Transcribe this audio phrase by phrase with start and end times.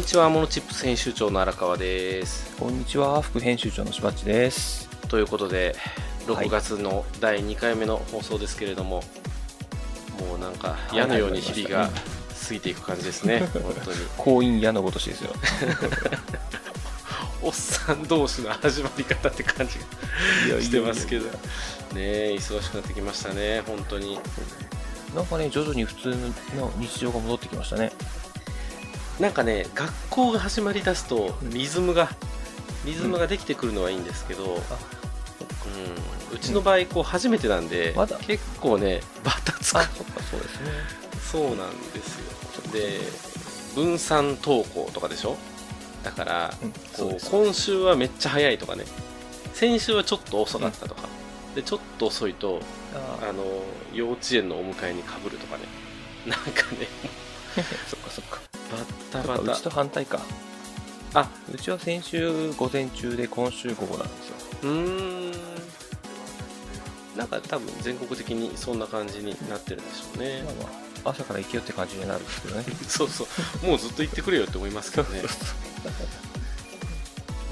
[0.00, 2.56] こんにちは、モノチップス編集長の荒川です。
[2.56, 4.88] こんにちは、副編集長のしばっちです。
[5.08, 5.76] ということで、
[6.26, 9.02] はい6月の第2回目の放送ですけれども、
[10.18, 11.90] もうなんか矢のように日々が
[12.48, 13.98] 過ぎていく感じですね、 本当に。
[14.16, 15.34] 婚姻矢のごとしですよ。
[17.44, 19.74] おっさん同士の始まり方って感じ
[20.50, 21.32] がしてますけど、ね
[21.94, 24.18] え忙しくなってきましたね、本当に。
[25.14, 26.08] なんかね、徐々に普通
[26.56, 27.92] の日常が戻ってきましたね。
[29.20, 32.08] なんかね、学校が始まりだすと、リズムが、
[32.86, 34.58] リズムができてくるのはいいんですけど、うん、
[36.34, 37.94] うちの場合、こう初めてなんで、
[38.26, 39.78] 結構ね、バタつく。
[39.78, 40.70] あ、そっか、そうですね。
[41.30, 42.72] そうなんですよ。
[42.72, 43.00] で、
[43.74, 45.36] 分散登校とかでしょ？
[46.02, 46.54] だから。
[46.96, 48.84] こう今週はめっちゃ早いとかね、
[49.52, 51.02] 先週はちょっと遅かったとか、
[51.54, 52.60] でちょっと遅いと
[52.94, 53.32] ああ。
[53.32, 53.44] の
[53.92, 55.64] 幼稚園のお迎えにかぶるとかね、
[56.26, 56.88] なんかね、
[57.88, 58.40] そっかそっか。
[59.12, 59.76] バタバそっかうちとタ。
[59.76, 60.20] 反対か。
[61.14, 64.34] あうちは先週午前中で今週午後なんですよ。
[64.62, 65.32] うーん、
[67.16, 70.42] なんか多分全国的にそんな感じになってるんでしょうね。
[70.44, 70.70] まあま
[71.06, 72.64] あ、朝から行けよって感じになるんですけどね。
[72.86, 73.26] そうそ
[73.64, 75.22] う、もうずっと言ってくれよって思いますけどね。
[75.24, 75.28] ね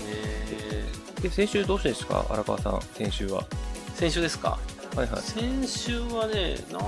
[0.06, 0.84] え
[1.22, 2.24] で、先週どうしてですか？
[2.30, 3.44] 荒川さん、先週は。
[3.96, 4.56] 先週ですか？
[4.94, 5.22] はいはい。
[5.22, 6.82] 先週はねなん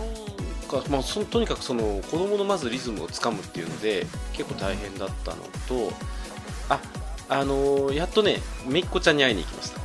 [0.70, 5.92] か、まあ、そとにかくその子供のまずリズムをつかむっていうので結構大変だったのと
[6.68, 6.80] あ
[7.28, 9.80] あのーやっとねめいっ子ちゃんに会いに行きました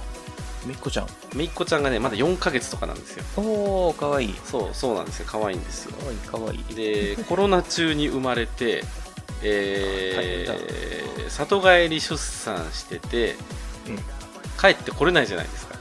[0.65, 1.07] みっこちゃん。
[1.35, 4.35] めいっ子ちゃんがねまだ4ヶ月とかなんですよおー、かわいい。
[4.45, 6.75] そうそうなんですよ可愛いんですよかわいい、かわいい。
[6.75, 8.83] で コロナ中に生まれて
[9.43, 13.35] えー里帰り出産してて、
[13.87, 13.99] うん
[14.59, 15.75] 帰ってこれないじゃないですか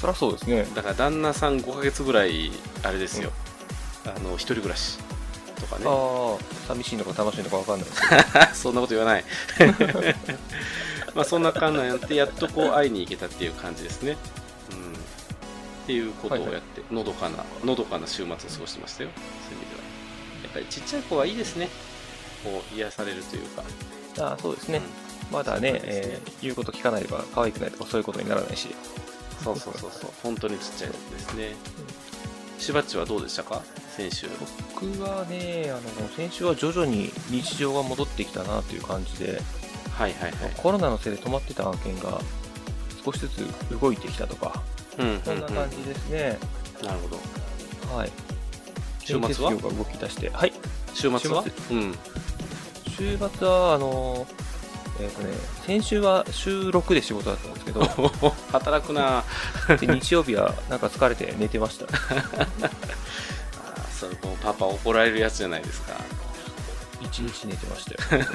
[0.00, 0.66] そりゃそうですね。
[0.74, 2.50] だから旦那さん5ヶ月ぐらい
[2.82, 3.30] あれですよ、
[4.16, 4.98] あの一人暮らし
[5.60, 5.84] とかね。
[5.86, 8.54] ああ、寂しいのか楽しいのかわかんないですけど。
[8.54, 9.24] そんなこと言わない。
[11.14, 14.16] まあそんな感じやってやっとこう会いに行けたっていう感じですね、
[14.70, 14.96] うん、っ
[15.86, 19.10] ていうことをやって、のどかなのどかな週末を過ごしてましたよ。
[19.48, 19.88] そういう意味では。
[20.44, 21.68] やっぱりちっちゃい子はいいですね。
[22.44, 23.64] こう癒されるというか、
[24.20, 24.80] ああ、そうですね。
[25.32, 28.68] まだね、えー言うこと聞かないとか、可愛くないとか、そういうことにならないし。
[29.42, 30.10] そうそうそうそう。
[30.22, 31.56] 本当にちっちゃいですね。
[32.58, 33.62] しばっちはどうでしたか？
[33.98, 34.28] 先週
[34.74, 39.42] 僕はね、あの、先週は徐々に日常が戻ってきたなという感じで、
[39.90, 40.52] はいはいはい。
[40.56, 42.20] コロナのせいで止まってた案件が
[43.04, 44.62] 少しずつ動いてきたとか、
[44.98, 45.22] うんうんうん。
[45.22, 46.38] そんな感じですね。
[46.80, 47.08] なるほ
[47.88, 47.96] ど。
[47.96, 48.12] はい。
[49.00, 49.54] 週末は？
[49.56, 50.52] が動き出して、はい。
[50.94, 51.42] 週末は？
[51.42, 51.98] 週うん。
[52.96, 54.28] 週末は、あの、
[55.00, 55.32] えっ、とね、
[55.66, 57.80] 先週は週6で仕事だったんですけど、
[58.52, 59.24] 働くな。
[59.80, 61.86] で日曜日はなんか疲れて寝てました。
[63.98, 65.94] それもうパパ怒られるやつじゃないですか。
[67.00, 68.22] 一日寝てましたよ。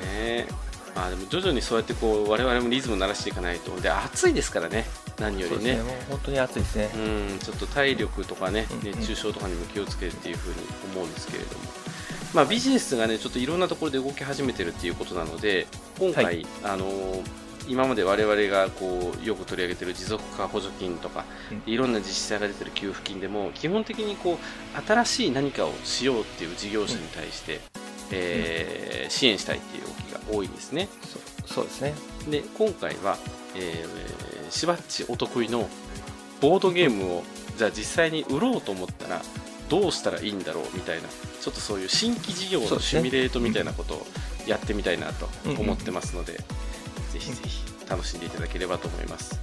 [0.00, 0.48] ねえ。
[0.94, 3.78] まあでも徐々にそうやってこう我々もリズムを鳴らしていかないと。
[3.80, 4.86] で暑いですからね。
[5.18, 5.74] 何よりね。
[5.74, 6.90] ね、本当に暑いですね。
[6.94, 6.98] う
[7.34, 7.38] ん。
[7.38, 10.56] ちょっと体力とかね熱中症とかにも気をつけるっていうふうに
[10.94, 11.64] 思うんですけれども、
[12.32, 15.66] まあ、ビジネスがねちょっといろんなところで動き始めてるっていうことなので
[15.98, 16.46] 今回、はい。
[16.64, 21.72] あのー今まで我々がこうよく取り上げている持続化補助金とか、うん。
[21.72, 27.60] いろんな自治体が出てる給付金でも基本的にこう新しい何かをしようっていう事業者に対して、
[28.10, 30.88] えー支援したいっていう動きが多いんですね。
[31.46, 31.94] そそうですね。
[32.30, 33.16] で今回は、
[33.54, 35.68] えーしばっちお得意の
[36.40, 37.24] ボードゲームを
[37.58, 39.20] じゃあ実際に売ろうと思ったら
[39.68, 44.06] どうしたらいいんだろうみたいなちょっとそういう新規事業のシミュレートみたいなことを
[44.46, 46.40] やってみたいなと思ってますので、
[47.18, 49.38] ぜひぜひ 楽しんでいただければと思います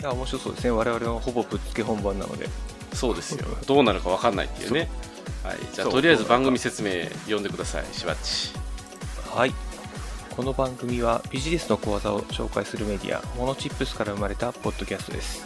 [0.00, 0.70] いや、面白そうですね。
[0.70, 2.48] 我々はほぼぶっつけ本番なので。
[2.92, 4.88] そうですよ どうなるか分かんないっていうね
[5.42, 8.52] はい、じゃあとりあえず番組説明読んでくださいしばっち
[9.34, 9.54] はい。
[10.34, 15.44] この番組はビジネスの講座を紹介するメディア、モノチップスから生まれたポッドキャストです。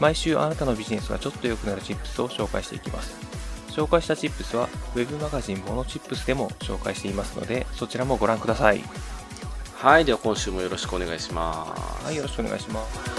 [0.00, 3.14] 毎週あなたのビジネスがちょっと良くなるチップスを紹介していきます。
[3.68, 8.82] 紹介したチップスは、ウェブマガジンモノチップスでも紹介していますので、そちらもご覧ください。
[9.84, 13.14] はいでは今週もよろしくお願いしますはい、よろしくお願いします。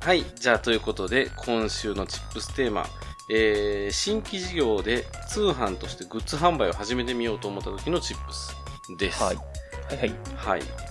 [0.00, 2.84] はい、じゃあということで今週のチップステーマ、
[3.30, 8.56] えー新規事業で通販としてグッズ販売を始めてみようと思った時のチップス
[8.98, 9.22] です。
[9.22, 9.36] はい。
[9.36, 9.42] は
[9.94, 10.14] いはい。
[10.34, 10.83] はい。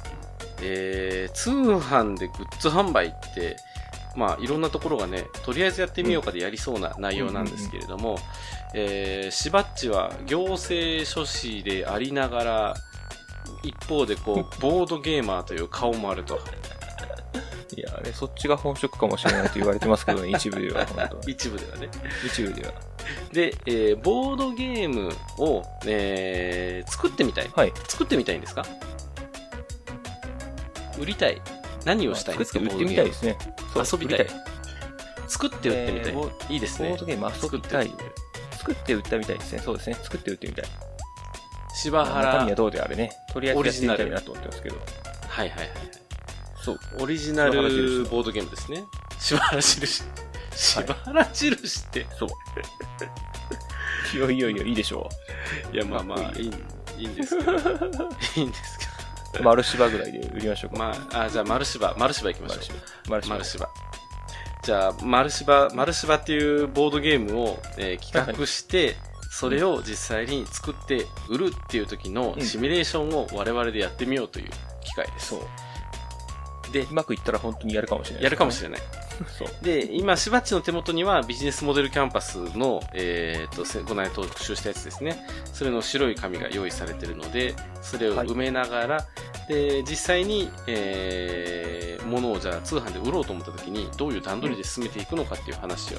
[0.64, 3.58] えー通販でグッズ販売って、
[4.16, 8.18] まあいろんなところがね、とりあえずやってみようかでやりそうな内容なんですけれども、
[8.76, 12.74] えーしばっちは行政書士でありながら、
[13.64, 16.40] 一方でこう、 ボードゲーマーという顔もあると。
[17.76, 21.90] いや、ね、そっちが本職かもしれないと言われてますけどね、 一部では、本当一部ではね。
[22.24, 22.74] 一部では。
[23.32, 27.50] で、えーボードゲームを、えー作ってみたい。
[27.56, 27.74] はい。
[27.88, 28.64] 作ってみたいんですか？
[31.04, 31.42] 売りたい。
[31.86, 33.38] 何をしたいんですか作って売ってみたいですね。
[33.76, 34.28] 遊びたい
[35.28, 36.12] 作って売ってみたい。
[36.12, 36.90] えーいいですね。
[36.90, 37.92] ボードゲーム遊びたい
[38.58, 39.60] 作って売ってみたいですね。
[39.60, 39.98] そうですね。
[40.02, 40.66] 作って売ってみたい。
[41.76, 43.12] 柴中身は原、どうであれね。
[43.34, 44.78] とりあえずやってみたいなと思ってますけど。
[45.28, 45.78] はいはいはいはい。
[46.64, 46.80] そう。
[47.02, 48.86] オリジナルボードゲームですね。
[49.20, 50.04] 柴原印。
[50.56, 52.08] 柴原印って。
[52.18, 52.30] そう。
[54.16, 55.10] いやいやいや、いいでしょ
[55.74, 56.54] いや、まあまあ、いい、
[57.00, 57.52] いいんですけど。
[57.52, 58.80] いいんです
[59.34, 59.44] けう。
[59.44, 60.78] 丸芝ぐらいで売りましょうど。
[60.78, 60.84] か。
[61.12, 63.10] まあ、あ、じゃあ、丸芝、丸芝行きましょう。
[63.10, 63.36] 丸芝。
[63.36, 63.70] 丸芝。
[64.64, 68.96] じゃあ、丸芝、丸芝っていうボードゲームを、えー企画して、
[69.30, 74.50] それを実際に作って売るっていう時のうんシミュレーションを我々でやってみようという
[74.84, 75.30] 機会です。
[75.30, 76.72] そう。
[76.72, 78.24] でう、まくいったら本当にやるかもしれない。
[78.26, 78.82] やるかもしれれない。
[79.62, 85.26] で、今、しばっちの手元にはビジネスモデルキャンパスの、えー、と、せこの間特集したやつですね。
[85.52, 89.08] それの白い紙が用意されているので、それを埋めながら、
[89.48, 95.98] で、実際に、えー、ものをじゃあ通販で売ろうと思った時に、どういう段取りで進めていくのかっていう話を、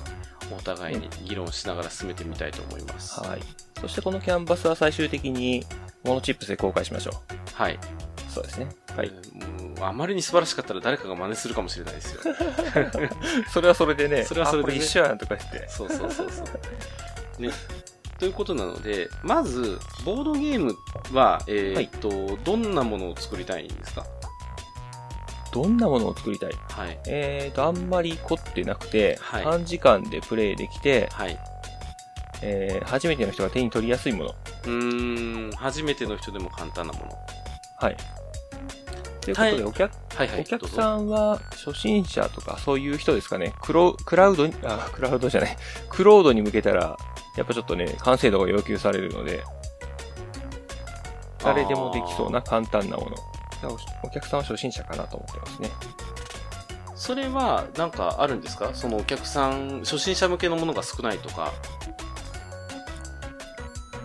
[0.56, 3.20] お互いに議論しながら進めてみたいと思います。
[3.20, 3.40] はい。
[3.80, 5.64] そしてこのキャンバスは最終的に
[6.04, 7.22] モノチップスで公開しましょ
[7.54, 7.78] はい。
[8.40, 8.44] う。
[8.44, 8.68] そうですね。
[8.96, 9.12] はい。
[9.12, 12.20] えーもうあまりに素晴らしかったら誰かが真似するかもしれないですよ。
[13.52, 15.68] それはそれでね、 それはそれでねあ一緒やんとか言って。
[15.68, 16.44] そうそうそうそ
[17.38, 17.42] う。
[17.42, 17.50] ね。
[18.20, 20.76] ということなので、まず、ボードゲーム
[21.12, 24.06] は、えーっと、どんなものを作りたいんですか？
[25.52, 26.52] どんなものを作りたい？
[26.70, 26.98] はい。
[27.08, 31.36] えーと、あんまり凝ってなくて、はい短時間でプレイできて、はい。
[32.42, 34.30] えー初めての人が手に取りやすいもの。
[34.30, 37.18] うーん、初めての人でも簡単なもの。
[37.80, 37.96] はい。
[39.24, 40.40] ということで、はいお客、はいはい。
[40.42, 43.54] お客さんは初心者とかそういう人ですかね？
[43.62, 45.56] クロ、クラウドに、あ、クラウドじゃない。
[45.88, 46.96] クロードに向けたら、
[47.36, 49.42] やっぱちょっとね、完成度が要求されるので、
[51.42, 53.16] 誰でもできそうな簡単なもの。
[54.02, 55.70] おお客さんは初心者かなと思ってますね。
[56.94, 58.70] それは、なんかあるんですか？
[58.74, 61.52] そのお客さん、初心者向けのものが少ないとか。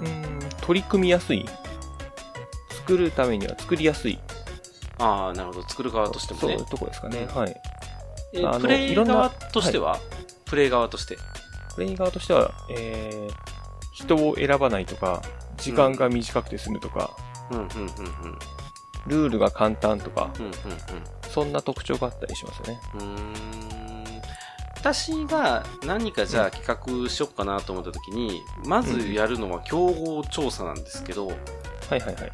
[0.02, 1.46] うーん、取り組みやすい。
[2.88, 4.18] 作るためには作りやすい。
[5.00, 5.68] ああ、なるほど。
[5.68, 6.66] 作る側としてもねそういう。
[6.66, 7.28] とこですかね。
[7.34, 7.56] はい。
[8.34, 9.98] えあのプレイいろんな側としては、
[10.46, 11.18] プレイ側として？
[11.76, 13.34] プレイ側としては、えー、
[13.94, 15.22] 人を選ばないとか、
[15.58, 17.16] 時間が短くて済むとか、
[17.52, 17.90] うん、うん、うん、うん。
[19.08, 20.54] ルールが簡単とか、うん、うん、
[21.30, 22.82] そんな特徴があったりしますよね。
[22.96, 23.02] うん。
[23.02, 23.40] うーん。
[24.78, 31.36] 私が何かじゃあ企画しよっかなと思った時に、まずやるのは競合調査なんですけど、はい
[31.92, 32.32] はいはい。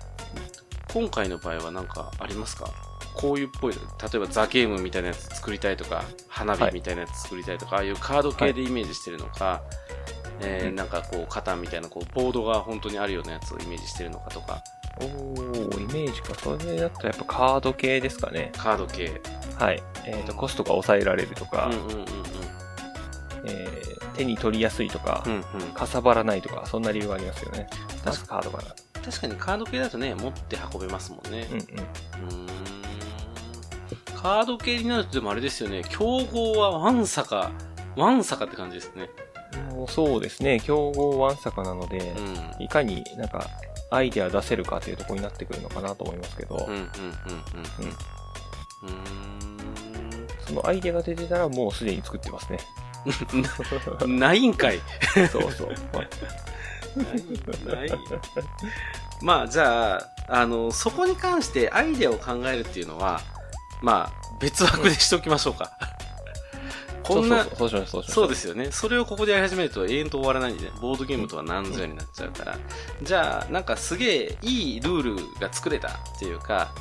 [0.96, 2.70] 今回の場合は何かありますか？
[3.14, 3.80] こういうっぽい、例
[4.16, 9.62] えばザ・ゲームみたいなやつ作りたいとか、花火みたいなやつ作りたいとか、ああいうカード系でイメージしてるのか、
[10.40, 14.64] えーうんなんかこう、カタンみたいなこう、ボードが本当にあるようなやつをイメージしてるのかとか、
[15.02, 16.34] おー、イメージか。
[16.36, 18.54] それだったらやっぱカード系ですかね。
[18.58, 19.22] カード系。
[19.60, 19.84] はい。
[20.06, 22.06] えっ、と、コストが抑えられるとか、うんうんうんうん。
[23.48, 25.44] えー手に取りやすいとか、うんうん。
[25.74, 27.68] かさばらないとか、そんな理由がありますよね。
[28.06, 28.74] まずカードかな。
[29.06, 31.48] 確かにカード系だとね、持って運べますもんね。
[31.52, 31.60] うんうん。
[31.60, 32.48] うーん。
[34.16, 37.52] カード系になるとでもあれですよね、競合はワンサか、
[37.96, 39.10] ワンサかって感じですね。
[39.70, 40.60] もうそうですね。
[40.60, 42.64] 競合ワンサカなので、うん。
[42.64, 43.48] いかになんか、
[43.92, 46.96] アイデア出せるかというところになってくるのかなと思いますけど、うんうんうんうんうん
[50.46, 52.60] そのアイデアが出てたらもうすでに作ってますね。
[54.08, 54.80] ないんかい。
[55.32, 55.70] そうそう。
[56.96, 57.88] ない。
[57.90, 58.00] ない。
[59.22, 63.22] まあ、じゃあ、あの、そこに関してアイデアを考えるっていうのは、
[63.82, 65.72] まあ、別枠でしておきましょうか。
[67.04, 68.72] こんな、そうそうそうそうですよね。
[68.72, 70.72] それをここでやり始めると永遠と終わらないんでね。
[70.82, 72.58] ボードゲームとは何ぞやになっちゃうから。
[73.04, 76.74] じゃあ、なんかすげえいいルールが作れたっていうか、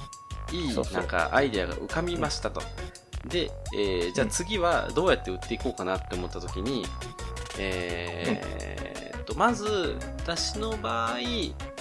[0.50, 2.62] いいなんかアイデアが浮かびましたと。
[3.26, 6.86] で、えーじゃあ次はどうやって売っていこうかなって思った時に、
[7.58, 8.93] えー
[9.24, 11.18] っと、まず、私の場合、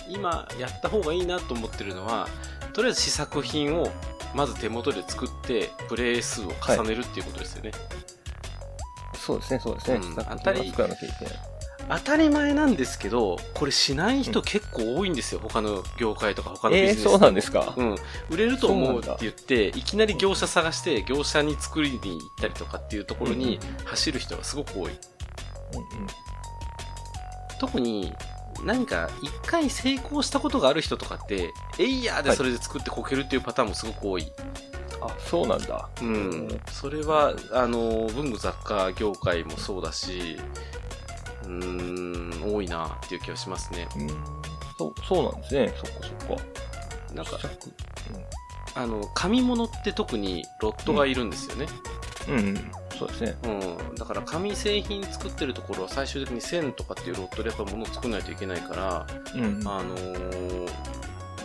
[0.10, 2.28] 今やった方がいいなと思ってるのは、
[2.74, 3.92] とりあえず試作品を
[4.34, 7.72] まず手元で作って、プレイ数を重ねるっていうことですよね。
[9.16, 9.98] そうですね、そうですね。
[9.98, 10.74] うん当たり。
[11.90, 15.42] 当たり前なんですけど、これしない人結構多いんですよ。
[15.44, 17.04] 他の業界とか他のビジえー、ネス。
[17.04, 17.74] そうなんですか？
[17.76, 17.96] うん。
[18.30, 24.92] 売れると思うって言って、いきなり業者探して、業者に作りに行ったりとかっていうところにうん走る人がすごく多い。
[25.74, 26.08] うんうん
[27.64, 28.14] 特に、
[28.66, 34.30] 何か一回成功したことがある人とかって、エイヤーでそれで作ってこけるっていうパターンもすごく多い。
[35.00, 35.88] あ、そうなんだ。
[36.02, 36.62] うん。
[36.70, 40.38] それは、あの、文具雑貨業界もそうだし、
[41.44, 43.88] うーん、多いなっていう気がしますね。
[43.96, 44.10] うん。
[44.78, 45.74] そう、そうなんですね。
[45.78, 46.44] そっかそっか。
[47.14, 47.74] なんか試、着
[48.76, 51.68] あの、紙物って特にロットがいるんですよね。
[52.28, 52.34] うん。
[52.34, 52.72] うん、うん。
[53.04, 53.36] そうですね。
[53.44, 53.96] うん。
[53.96, 59.68] だから紙製品作ってるところは最終的に線とかっていうロットでやっぱ物を作らないといけないから、うん。
[59.68, 60.70] あのー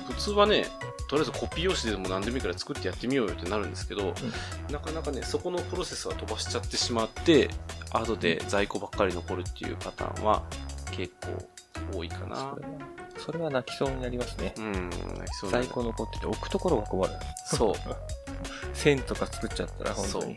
[0.09, 0.65] 普通はね、
[1.07, 4.15] とりあえずコピー用紙でも何でもいいから作ってやってみようよってなるんですけど、
[4.71, 7.51] なかなかね、そこのプロセスは飛ばしちゃってしまって、
[7.93, 10.43] 後で在庫ばっかり残るっていうパターンは
[10.91, 12.55] 結構多いかな
[13.19, 13.33] そ。
[13.33, 14.55] れは、泣きそうになりますね。
[14.57, 17.13] うん、泣きそう在庫残ってて置くところが困る。
[17.47, 17.75] そう。
[18.75, 20.37] 線とか作っちゃったら本当に。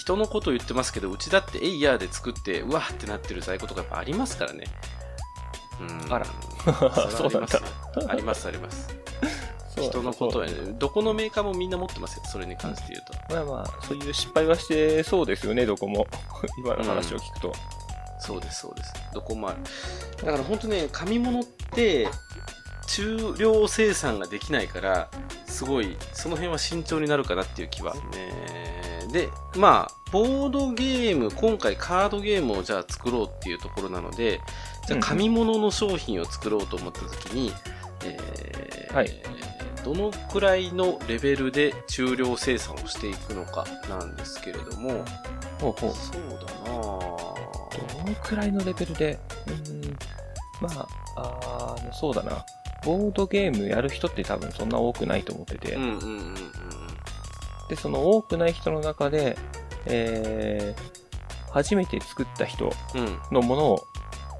[0.00, 4.64] 人のこと言ってますけど、うちだってエイヤーで作って、うわーってなってる在庫とかやっぱありますからね。
[5.78, 6.12] うん。
[6.12, 6.26] あら
[7.10, 7.62] それはありますよ
[8.08, 8.88] ありますあります。
[9.76, 13.34] 人のことはね、どこのメーカーもみんな持ってますよ、それに関して言うと。
[13.34, 16.06] まあまあ、そういう失敗はしてそうですよね、どこも。
[16.58, 17.52] 今の話を聞くと。
[18.20, 18.94] そうです、そうです。
[19.12, 19.58] どこもある。
[20.24, 22.08] だから本当ね、紙物って、
[22.86, 25.10] 中量生産ができないから、
[25.46, 27.94] すごい、その辺は慎重になるかなっていう気は。
[27.94, 28.79] ね、
[29.12, 34.40] で、まあ、ボードゲーム、今回カードゲームをじゃあ作ろうっていうところなので、
[34.86, 37.52] じゃあ紙物の商品を作ろうと思った時に、
[38.04, 39.10] えーはい。
[39.84, 45.04] どのくらいのレベルで中量生産をしていくのかなんですけれども、
[45.58, 45.92] ほうほう。
[45.92, 47.00] そうだなぁ
[48.04, 49.98] どのくらいのレベルで、うーん、
[50.60, 52.44] まあ、あのそうだな。
[52.84, 56.34] ボードゲームやる人って多分そんな多くないと思ってて、うんうんうんうん
[57.70, 59.38] で、その多くない人の中で、
[59.86, 63.00] えー、初めて作った人うん。
[63.00, 63.18] うん。
[63.30, 63.86] のものを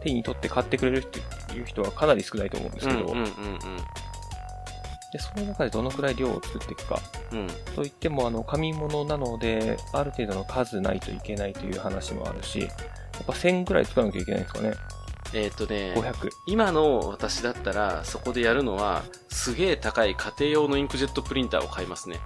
[0.03, 1.21] 手に取って買ってくれるって
[1.55, 3.27] いう人はかなり少ないと思うんですけど、うんうん
[5.13, 7.01] で、その中でどのくらい量を作っていくか。
[7.33, 7.49] うんうん。
[7.75, 12.71] といっても、あの、紙物なので、ある程度の数ないといけないという話もあるし、やっ
[13.27, 14.75] ぱ1000ぐらい作らなきゃいけないんですかね。
[15.35, 16.31] えっ、とね、500。
[16.47, 22.21] 今の私だったら、そこでやるのは、すげえ高い家庭用のインクジェットプリンターを買いますね。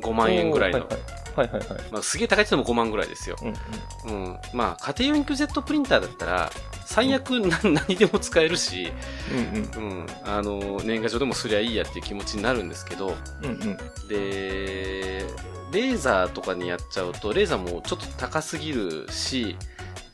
[0.00, 0.80] 5万円ぐらいの。
[0.80, 1.60] はいはい。
[1.60, 1.62] はい。
[1.92, 3.36] まあ、すげえ高いっても5万ぐらいですよ。
[3.42, 4.24] うんうん。
[4.24, 4.38] うん。
[4.52, 6.50] まあ、家庭用インクジェットプリンターだったら、
[6.84, 8.92] 最悪な 何でも使えるし、
[9.30, 9.90] うんうん。
[9.90, 10.06] うん。
[10.24, 13.76] あの、年賀状でもすりゃいいやっていう気持ちになるんですけど、うんうん。
[14.08, 15.24] で、
[15.70, 19.56] レーザーとかにやっちゃうと、レーザーもちょっと高すぎるし、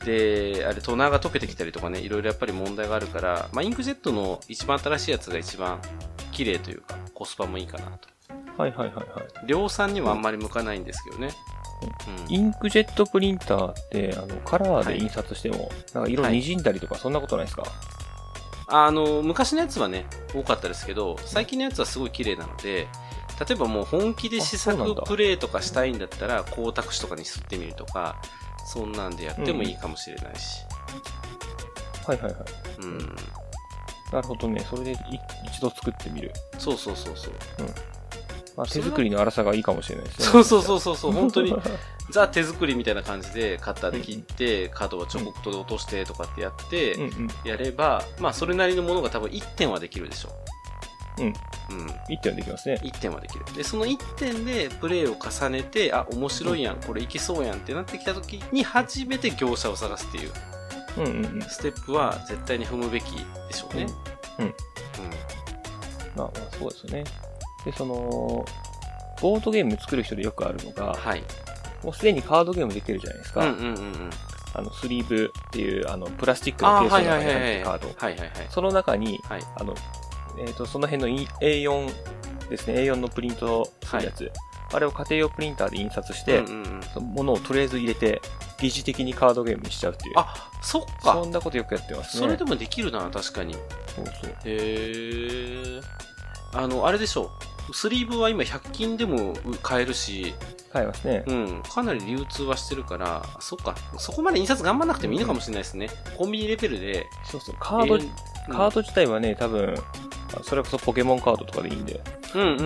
[0.05, 5.79] で、あれ、トナーが溶けてきたりとかね、いろいろやっぱり問題があるから、まあ、インクジェットの一番新しいやつが一番
[6.31, 8.14] 綺麗というか、コスパもいいかなと。
[8.57, 9.01] はいはいはいは
[9.43, 9.47] い。
[9.47, 11.29] 量産にはあんまり向かないんですけどね。
[12.27, 12.33] うん。
[12.33, 17.63] インクジェットプリンターって、あの、カラーで印刷しても、なんか色滲んだりとか、そんなことないですか、
[18.67, 22.87] あの、昔のやつはね、多かったですけど、最近のやつはすごい綺麗なので、
[23.39, 28.15] 例えばもう本気で試作プレイとかしたいんだったら、光沢紙とかに吸ってみるとか、
[28.65, 30.61] そんなんでやってもいいかもしれないし。
[32.07, 32.43] はいはいはい。
[32.81, 33.15] うん。
[34.11, 34.65] なるほどね。
[34.69, 34.95] それでい
[35.47, 36.31] 一度作ってみる。
[36.57, 37.33] そうそうそうそう。
[38.57, 40.25] まあ、手作りの粗さがいいかもしれないですね。
[40.25, 41.55] そうそうそうそうそう、本当に、
[42.09, 47.29] ザ手作りみたいな感じで、カッターで切って、角は彫刻刀で落としてとかってやって、うんうん。
[47.43, 50.29] やれば、まあ、それなりのものが多分1点はできるでしょ。
[51.19, 51.25] うん。
[51.25, 51.33] うん。
[52.09, 52.79] 一点はできますね。
[52.83, 53.45] 1点はできる。
[53.55, 60.31] で、その1点でプレイを重ねて、あ、面白いやん、これいけそうやんってなってきた時に初めて業者を探すっていう
[60.97, 61.41] うんうんうん。
[61.41, 63.87] ステップは絶対に踏むべきでしょうね。
[64.39, 64.53] うんうん。
[66.15, 67.03] まあまあ、そうですよね。
[67.65, 68.45] で、その、
[69.21, 71.23] ボードゲーム作る人でよくあるのが、はい。
[71.83, 73.41] もうすでにカードゲームできるじゃないですか。
[73.41, 74.09] うんうんうんうん。
[74.53, 77.35] あの、スリーブっていう、あの、プラスチックのケースのはいはいはいはい。
[77.35, 77.87] 中に入ってるカード。
[77.87, 78.29] はいはいはい。
[78.49, 79.41] その中に、はい。
[79.57, 79.75] あの、
[80.39, 81.93] えっ、と、その辺のい A4
[82.49, 84.31] ですね、A4 のプリントするやつ。
[84.73, 86.81] あれを家庭用プリンターで印刷して、うんうんうん。
[86.93, 88.21] そのものをとりあえず入れて、
[88.59, 90.13] 疑似的にカードゲームにしちゃうっていう。
[90.17, 91.13] あ、そっか。
[91.13, 92.25] そんなことよくやってますね。
[92.25, 93.53] それでもできるな、確かに。
[93.53, 94.35] そうそう。
[94.45, 95.81] へえ。
[96.53, 97.54] あの、あれでしょう。
[97.73, 100.33] スリーブは今100均でも買えるし、
[100.71, 101.23] 買いますね。
[101.27, 105.89] うん、かなり流通はしてるから、そっか、そこまで印刷頑張らなくてもいいのかもしれないですね。
[106.17, 107.07] コンビニレベルで。
[107.23, 107.55] そうそう。
[107.59, 108.09] カード、えー
[108.51, 109.73] カード自体はね、多分、
[110.37, 111.99] あそれこそポケモンカードとかでいいんで。
[112.35, 112.65] うんうんうん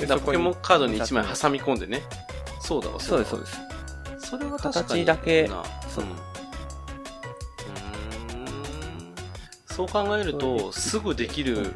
[0.00, 2.02] うんだポケモンカードに1枚挟み込んでね。
[2.60, 3.60] そうだわ、そうです、そうです。
[4.30, 5.04] それは確かに。
[5.04, 6.08] 形だけなそうん
[9.66, 11.74] そう考えると、すぐできる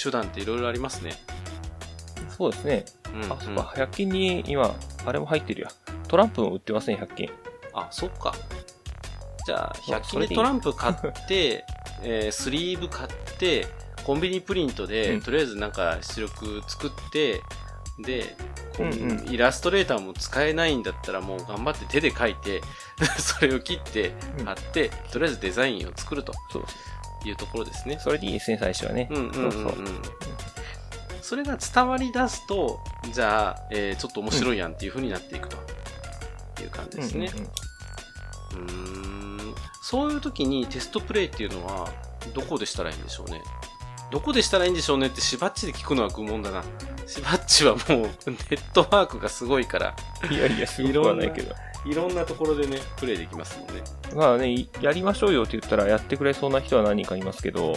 [0.00, 1.12] 手段っていろいろありますね。
[2.40, 2.84] そうですね。
[3.14, 5.68] うん、あ、そっか、100均に今、あれも入ってるや。
[6.08, 7.30] トランプも売ってますね、100均。
[7.74, 8.34] あ、そっか。
[9.44, 10.94] じゃあ、そう100均でトランプ買っ
[11.28, 11.66] て、
[12.02, 13.66] えースリーブ買って、
[14.04, 17.42] コンビニプリントで、うんとりあえずなんか出力作って、
[17.98, 18.34] で、
[18.74, 22.62] こううんうんイラストレーターも使えないんだったらもう頑張って手で描いて、
[23.20, 26.32] それを切ってうん貼って、とりあえずデザインを作ると。
[27.22, 27.98] いうところですね。
[28.00, 29.06] それでいいですね、最初はね。
[29.10, 29.74] うんうんうんうんそうそう。
[31.22, 32.80] それが伝わり出すと、
[33.12, 35.56] じゃあ、えーちょっと面白いやんっていう風になっていくと
[36.62, 37.30] いう感じですね。
[38.52, 38.60] うー
[39.50, 41.88] んそういう時にテストプレイっていうのは、
[42.34, 43.42] どこでしたらいいんでしょうね。
[44.10, 46.64] どこでしたらいいんでしょうねってしばっちで聞くのは愚問だな。
[47.06, 49.96] しばっちはもうネットワークがすごいから、
[50.30, 51.54] いやいや、すごくはないけど。
[51.86, 53.82] いろんなところでね、プレイできますもんね。
[54.14, 57.74] まあね、いやりましょうよって言ったらやってくれそうな人は何人かいますけど、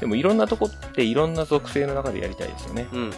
[0.00, 2.88] でもいろんなとこっていろんな属性の中でやりたいですよね。
[2.92, 3.14] うんうんうん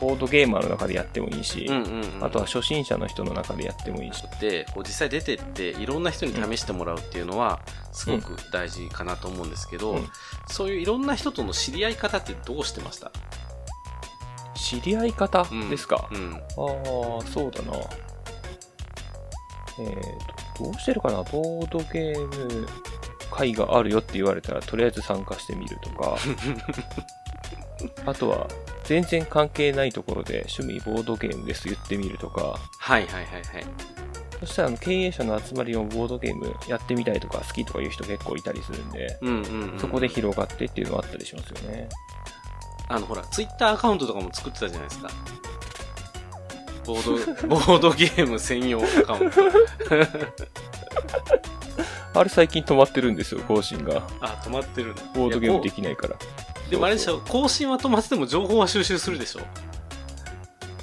[0.00, 1.76] ボードゲーマーの中でやってもいいし、うん。
[1.76, 2.24] うんうんうん。
[2.24, 4.24] あとは初心者の人の中でやってもいいし。
[4.40, 7.60] でこう実際出てっていろんな人に試してもらうっていうのは
[7.92, 10.08] すごく大事かなと思うんですけど、うん
[10.48, 13.12] そういういろんな人との知り合い方ってどうしてました？
[14.56, 16.42] 知り合い方うんですか、うんああ、
[17.26, 17.78] そうだな。
[19.78, 20.00] えー
[20.56, 21.22] と、どうしてるかな？
[21.22, 22.66] ボードゲーム
[23.32, 26.16] 会があるよって言われたら、とりあえず参加してみるとか、
[28.06, 28.46] あとは、
[28.84, 33.64] 全然関係ないところで趣味ボードゲームです言ってみるとか、はいはいはいはい。
[34.40, 41.88] そしたら経営者の集まりのボードゲームやってみたいとか好きとかいう人結構いたりするんで、うんうん、うん、そこで広がってっていうのはあったりしますよね。
[42.88, 45.10] あのほらツイッターアカウントとかも作ってたじゃないですか。
[46.84, 49.40] ボード ボードゲーム専用アカウント
[52.14, 54.02] あれ最近止まってるんですよ、更新が。
[54.20, 56.16] あ止まってるボードゲームできないから。
[56.16, 59.40] うでもあれでしょ更新は止まってても情報は収集するでしょ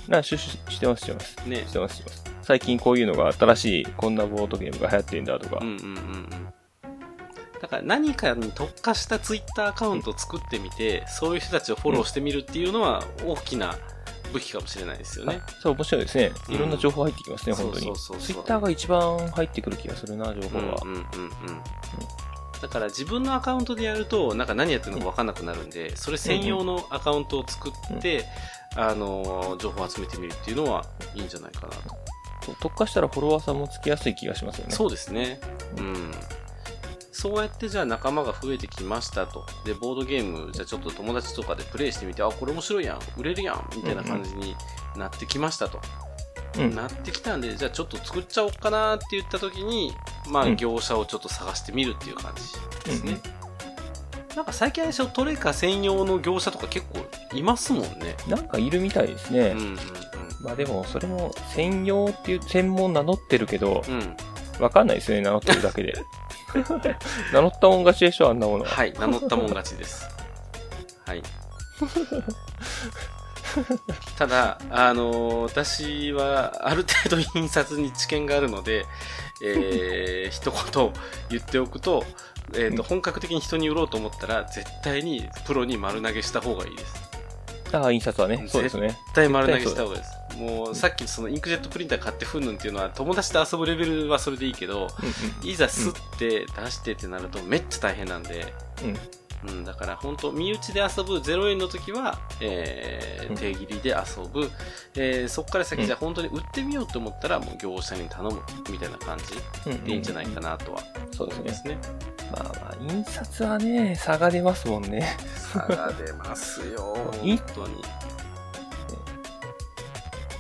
[0.07, 1.35] な、シュシュしてます、してます。
[1.45, 2.23] ねしてます、してます。
[2.41, 5.59] 最近こういうのが新しい、こんなボードゲームが流行ってんだとか。
[5.61, 6.29] うんうんうんうん
[7.61, 13.75] だから何かに特化したツイッターアカウントを作ってみて、そういう人たちをフォローしてみるっていうのは大きな
[14.31, 15.41] 武器かもしれないですよね。
[15.45, 16.31] あそう、面白いですね。
[16.49, 17.85] うんいろんな情報入ってきますね、本当に。
[17.85, 20.77] そうそうそうそうツイッターが一番入ってくる気がするな、情報は。
[20.83, 21.03] うんうんうんうん。
[22.61, 28.25] だから自分のアカウントでやると、なんか何やってるのか分かんなくなるんで、それ専用のアカウントを作って、
[28.75, 31.97] あのー、情報を集めてみるっていうのはいいんじゃないかなと。
[32.61, 34.73] 特化したらフォロワーさんもつきやすい気がしますよね。
[34.73, 35.39] そうですね。
[35.77, 36.11] うん。
[37.19, 39.45] そうやってじゃあ仲間が増えてきましたと。
[39.65, 44.55] で、ボードゲーム、じゃあちょっと友達とかでプレイしてみて、あ、これ面白いやん、売れるやん、みたいな感じに
[44.95, 45.81] なってきましたと。
[46.57, 46.75] うん。
[46.75, 49.93] なってきたんで、じゃあちょっと作っちゃおうかなって言った時に、
[50.29, 52.41] まあうん業者をちょっと探してみるっていう感じ
[52.85, 53.11] ですね。
[53.11, 53.39] うんうん
[54.35, 56.99] なんか最近あれでしょトレカ専用の業者とか結構
[57.35, 58.15] いますもんね。
[58.27, 59.49] なんかいるみたいですね。
[59.49, 59.77] うんうん
[60.41, 63.83] まあでも、それも専用っていう専門名乗ってるけど。
[64.59, 65.93] わかんないですね、名乗ってるだけで。
[67.33, 68.69] 名乗ったもん勝ちでしょ、あんなものは。
[68.69, 70.07] はい、名乗ったもん勝ちです。
[71.05, 71.23] はい。
[74.17, 78.85] ただ、あのー私はある程度印刷に知見があるので、
[79.43, 80.93] えー、 一言
[81.29, 82.05] 言っておくと、
[82.53, 87.09] えーとうん本格的に人に売ろうと思ったら、絶対にプロに丸投げした方がいいです。
[87.71, 88.45] ああ、印刷はね。
[88.47, 88.89] そうですね。
[88.89, 90.18] 絶対丸投げした方がいいです。
[90.37, 94.87] もう、さっきそのインクジェットプリンター買ってふんぬんっていうのは、友達と遊ぶレベルはそれでいいけど、
[95.43, 98.89] うんいざ吸って出してってなるとめっちゃ大変なんで、うん。
[98.89, 98.97] うん。
[99.41, 104.49] うん、だから本当身内で遊ぶ0円の時は、えーうん手切りで遊ぶ、
[104.95, 110.83] えーそこから先うんじゃあ本当に売ってみようと思ったらもう業者に頼むみたいな感じうんでいいんじゃないかなとは
[111.15, 111.77] そうですね
[112.33, 112.39] ま。
[112.39, 115.15] あまあ、印刷はね、差が出ますもんね。
[115.53, 117.83] 差が出ますよ、い本当に。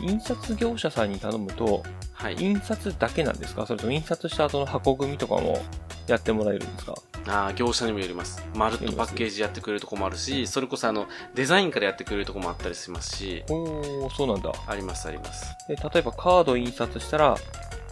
[0.01, 1.83] 印刷業者さんに頼むと、
[2.13, 2.35] はい。
[2.37, 3.65] 印刷だけなんですか？
[3.65, 5.61] それとも印刷した後の箱組みとかも
[6.07, 6.95] やってもらえるんですか？
[7.27, 8.43] ああ、業者にもよります。
[8.55, 14.51] まるっとパッケージやってくれるとこもあるし、それこそあの、デザインからやってくれるとこもあったりしますし、おー、そうなんだ。
[14.67, 15.55] ありますあります。
[15.67, 17.37] で例えばカード印刷したら、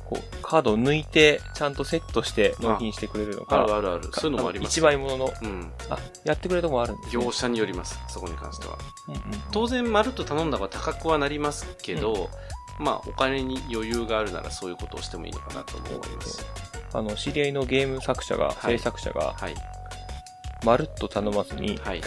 [0.09, 3.63] こう、カードを抜いて、ちゃんとセットして納品してくれるのか。
[3.63, 4.09] あるあるある。
[4.13, 4.69] そういうのもあります。
[4.69, 5.71] 一枚物の、うん。
[5.89, 7.23] あ、やってくれるとこもあるんですね。
[7.23, 7.99] 業者によります。
[8.07, 8.77] そこに関しては。
[9.09, 12.29] うんうん当然まるっと頼んだ方が高くはなりますけど、
[12.79, 16.45] まあお金に余裕があるならそういうことをしてもいいのかなと思います。
[16.93, 19.55] あの、知り合いのゲーム作者が、はい制作者が、はい。
[20.63, 22.01] まるっと頼まずに、はい。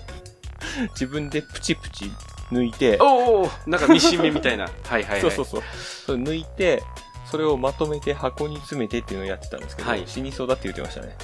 [0.90, 2.10] 自分でプチプチ
[2.50, 4.64] 抜いて、おおなんかミシン目みたいな。
[4.64, 5.20] はいはいはい。
[5.22, 5.62] そうそうそう。
[6.06, 6.82] それ抜いて、
[7.24, 11.16] それをまとめて箱に詰めてっていうのをやってたんですけど、はい死にそうだって言ってましたね。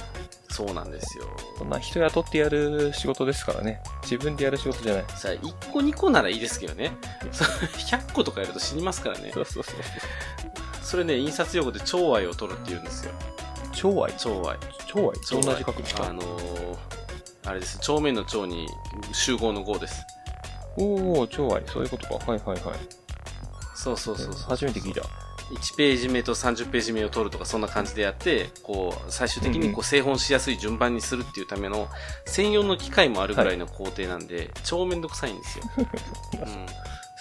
[0.49, 1.23] そうなんですよ。
[1.57, 3.81] そんな人雇ってやる仕事ですからね。
[4.03, 5.05] 自分でやる仕事じゃない。
[5.15, 6.91] さあ、1個2個ならいいですけどね。
[7.31, 9.41] そ100個とかやると死にますからねそ。
[9.41, 9.75] うそうそう。
[10.83, 13.13] それね、印刷用語で超愛を取るって言うんですよ。
[13.71, 14.13] 超愛？
[14.17, 14.57] 超愛。
[14.87, 15.41] 超愛？
[15.41, 16.09] どんな字書くんですか？
[16.09, 16.77] あのー、
[17.45, 17.79] あれです。
[17.79, 18.67] 帳面の帳に
[19.13, 20.05] 集合の号です。
[20.77, 21.63] おお超愛。
[21.65, 22.15] そういうことか。
[22.29, 22.77] はいはいはい。
[23.73, 24.49] そうそうそうそう。
[24.49, 25.01] 初めて聞いた。
[25.51, 31.87] 1ページ目と30ページ目を取るとかそんな感じでやって、こう、最終的にこう製本しやすい順番にするっていうための
[32.25, 35.65] 専用の機械もあるぐらいの工程なんで、超めんどくさいんですよ。
[36.33, 36.65] うん。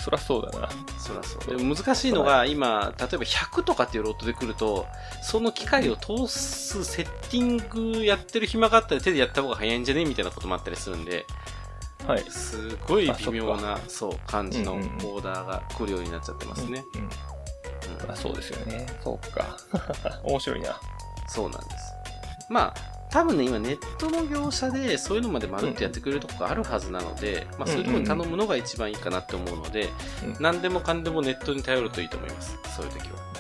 [0.02, 0.68] そらそうだな。
[0.98, 1.56] そらそう。
[1.56, 4.86] でも難しいのが、今、例えば100とかっていうロットで来ると、
[5.22, 11.26] その機械を通すセッティングやってる暇があったら手でやった方が早いんじゃねみたいなこともあったりするんで、
[12.06, 12.24] はい。
[12.30, 16.84] すごいあ微妙な、そう、感じのオーダーが来るようになっちゃってますね。
[16.94, 17.00] うん。
[17.02, 17.10] うん
[18.04, 18.86] うんあそうですよね。
[19.02, 19.56] そうか。
[20.24, 20.80] 面白いな。
[21.28, 21.94] そうなんです。
[22.48, 29.88] まあ、多分ね、今ネットの業者でそういうのまでまるっとやってくれるとこがあるはずなので、まあそういうところに頼むのが一番いいかなって思うので、
[30.24, 32.56] うん何でもかんでもネットに頼るといいと思います。
[32.76, 33.30] そういう時は。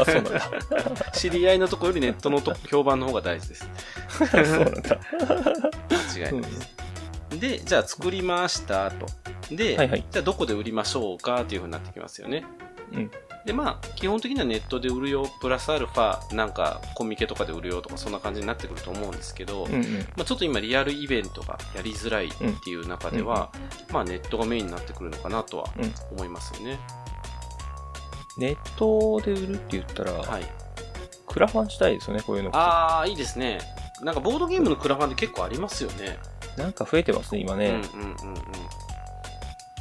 [0.00, 1.10] あそうなんだ。
[1.14, 3.68] 知り合いのところよりネットのと評判の方が大事です。
[4.10, 4.98] そうなんだ。
[6.18, 6.60] 間違いないで
[7.30, 7.38] す。
[7.38, 9.06] で、じゃあ作りましたと。
[9.50, 12.44] で、はいはいじゃあどこで売りましょうかっていう風になってきますよね。
[12.92, 13.10] うん。
[13.46, 19.82] で、まあ、基本的にはネットで売るよ、プラスアルファ、なんかコミケとかで売るよとか、そんな感じになってくると思うんですけど、うんうん。
[20.16, 23.50] まあ、ちょっと今リアルイベントがやりづらいっていう中では、
[23.90, 26.78] まあネットがメインになってくるのかなとはうん思いますよね。
[28.36, 30.44] ネットで売るって言ったら、はい。
[31.26, 32.50] クラファンしたいですよね、こういうの。
[32.54, 33.60] ああ、いいですね。
[34.02, 36.18] なんかボードゲームのクラファンで結構ありますよね。
[36.56, 37.80] なんか増えてますね、今ね。
[37.94, 38.34] うんうんうんうん。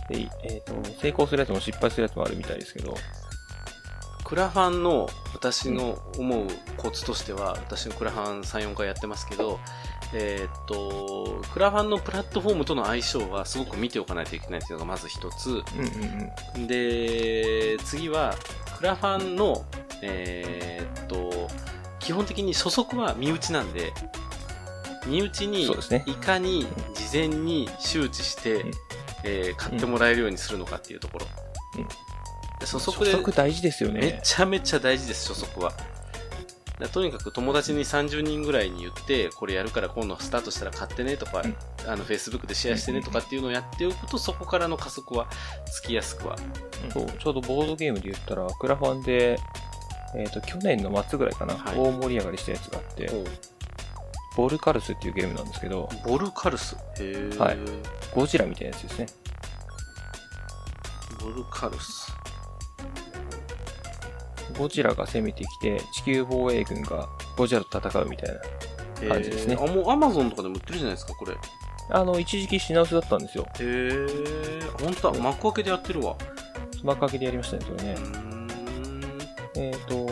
[0.09, 2.95] でえーと成功するやつも失敗するやつもあるみたいですけど、
[4.29, 9.59] クラファンの私の思うコツとしては、私のクラファン3、4回やってますけど、
[10.13, 15.49] えーっと、クラファンのプラットフォームとの相性はすごく見ておかないといけないっていうのがまず一つ。
[15.49, 15.63] うんうん
[16.57, 16.67] うん。
[16.67, 18.35] で、次は、
[18.77, 19.65] クラファンの、
[20.03, 21.49] えーっと、
[21.99, 23.93] 基本的に初速は身内なんで、
[25.07, 25.67] 身内に
[26.05, 28.71] いかに事前に周知して、うん
[29.23, 31.25] えー買ってもらえるようにするのかっていうところ。
[31.79, 32.08] うんで
[32.61, 34.21] 初速で初速大事ですよめね。
[34.23, 35.73] ちゃめちゃ大事です、初速は。
[36.79, 45.27] だとにかく友達に30人ぐらいに言って、これやるから今度スタートしたら買ってねとか、うんあの、Facebook でシェアしてねとかっていうのをやっておくと、そこからの加速は
[45.65, 46.37] つきやすくは。
[46.93, 49.37] そうちょうどボードゲームで言ったら、クラファンで、
[50.15, 53.09] えっ、と、去年の末ぐらいかな、はい大盛り上がりしたやつがあって、
[54.37, 56.77] ボルカルスっていうゲームなんですけど、ボルカルス？
[56.99, 57.57] へーはい
[58.15, 59.07] ゴジラみたいなやつですね。
[61.19, 62.08] ボルカルス。
[64.57, 68.39] ゴジラが攻めてきて、地球防衛軍がゴジラと戦うみたいな。
[69.07, 71.33] 感じですねへーあ、もう Amazon とかでも売ってるじゃないですか、これ。
[71.33, 71.35] へ
[71.91, 73.47] あの、一時期品薄だったんですよ。
[73.59, 74.07] え。
[74.81, 76.15] 本当だ、幕開けでやってるわ。
[76.83, 78.01] 幕開けでやりましたね、それねう。
[78.01, 78.47] ーん。
[79.55, 80.05] えっ、と、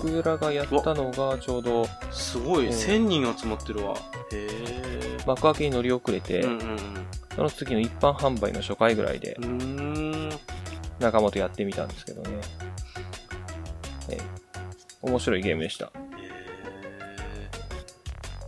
[0.00, 3.94] 僕らがやったのがちょうどすごい、うん1000人集まってるわ。
[4.32, 5.18] へえ。
[5.26, 6.76] 幕開けに乗り遅れて、うんうん
[7.36, 9.60] その次の一般販売の初回ぐらいでうん。
[9.60, 10.38] うーん。
[10.98, 12.40] 仲間とやってみたんですけどね。
[15.02, 15.86] えー面白いゲームでした。
[15.86, 15.92] へー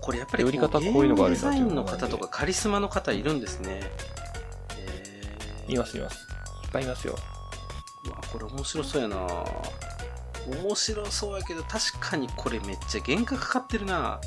[0.01, 3.81] これやっぱり売り方こういうのがあるデザインの方とかカリスマの方いるんですね。
[4.77, 6.17] へーいますいます。
[6.65, 7.17] いっぱいいますよ。
[8.07, 14.21] うわ、これ面白そうやな面白そうやけど、確かにこれめっちゃ原価かかってるなは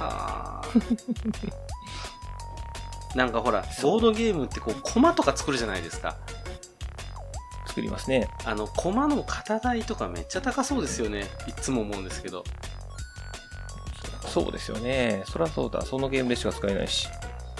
[0.00, 0.62] あ。
[3.14, 6.18] なんかほら、ボードゲームってこう、コマとか作るじゃないですか。
[7.76, 8.30] 作りますね。
[8.46, 11.26] あの、コマの型代とかめっちゃ高そうですよね。
[11.46, 12.42] いつも思うんですけど。
[14.26, 15.24] そうですよね。
[15.26, 15.82] そりゃそうだ。
[15.82, 17.06] そのゲームでしか使えないし。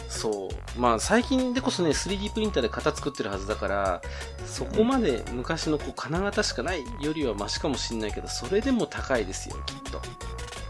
[0.09, 0.81] そう。
[0.81, 4.01] まあ最近でこそね、3D プリンターで型作ってるはずだから、
[4.47, 10.01] そこまで昔のこう金型しかないよりはマシかもしんないけど、それでも高いですよ、きっと。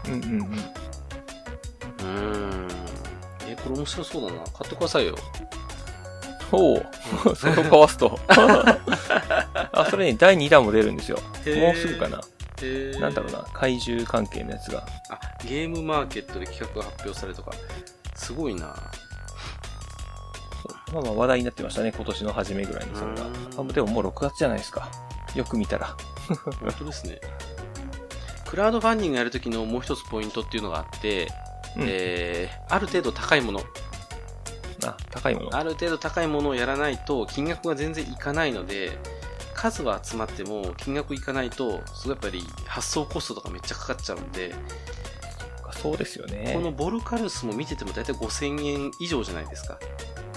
[0.07, 0.41] うんうんうん。
[0.43, 2.67] うーん。
[3.47, 4.43] え、これ面白そうだな。
[4.43, 5.15] 買ってくださいよ。
[6.51, 7.35] ほう。
[7.35, 8.19] それをかわすと。
[8.27, 11.17] あ、それに第2弾も出るんですよ。
[11.17, 12.21] もうすぐかな。
[12.99, 13.45] なんだろうな。
[13.53, 14.85] 怪獣関係のやつが。
[15.09, 17.51] あ、ゲームマーケットで企画が発表されるとか。
[18.15, 18.75] すごいな。
[20.93, 21.91] まあまあ話題になってましたね。
[21.95, 23.25] 今年の初めぐらいにそれが
[23.57, 24.89] あでももう6月じゃないですか。
[25.35, 25.95] よく見たら。
[26.27, 27.19] 本当ですね。
[28.45, 31.27] クラウドファンディングやるときのもう一つポイントっていうのがあって、
[31.75, 33.61] うんえー、ある程度高いもの、
[34.85, 35.55] あ、高いもの。
[35.55, 38.97] ある程度高いものをやらないと金額が全然いかないので、
[39.53, 44.53] 数は集まっても金額いかないと、すごいやっぱり発送コストとかめっちゃかかっちゃうんで、
[45.71, 46.51] そうですよね。
[46.53, 49.77] このボルカルスも見てても大体5000円以上じゃないですか。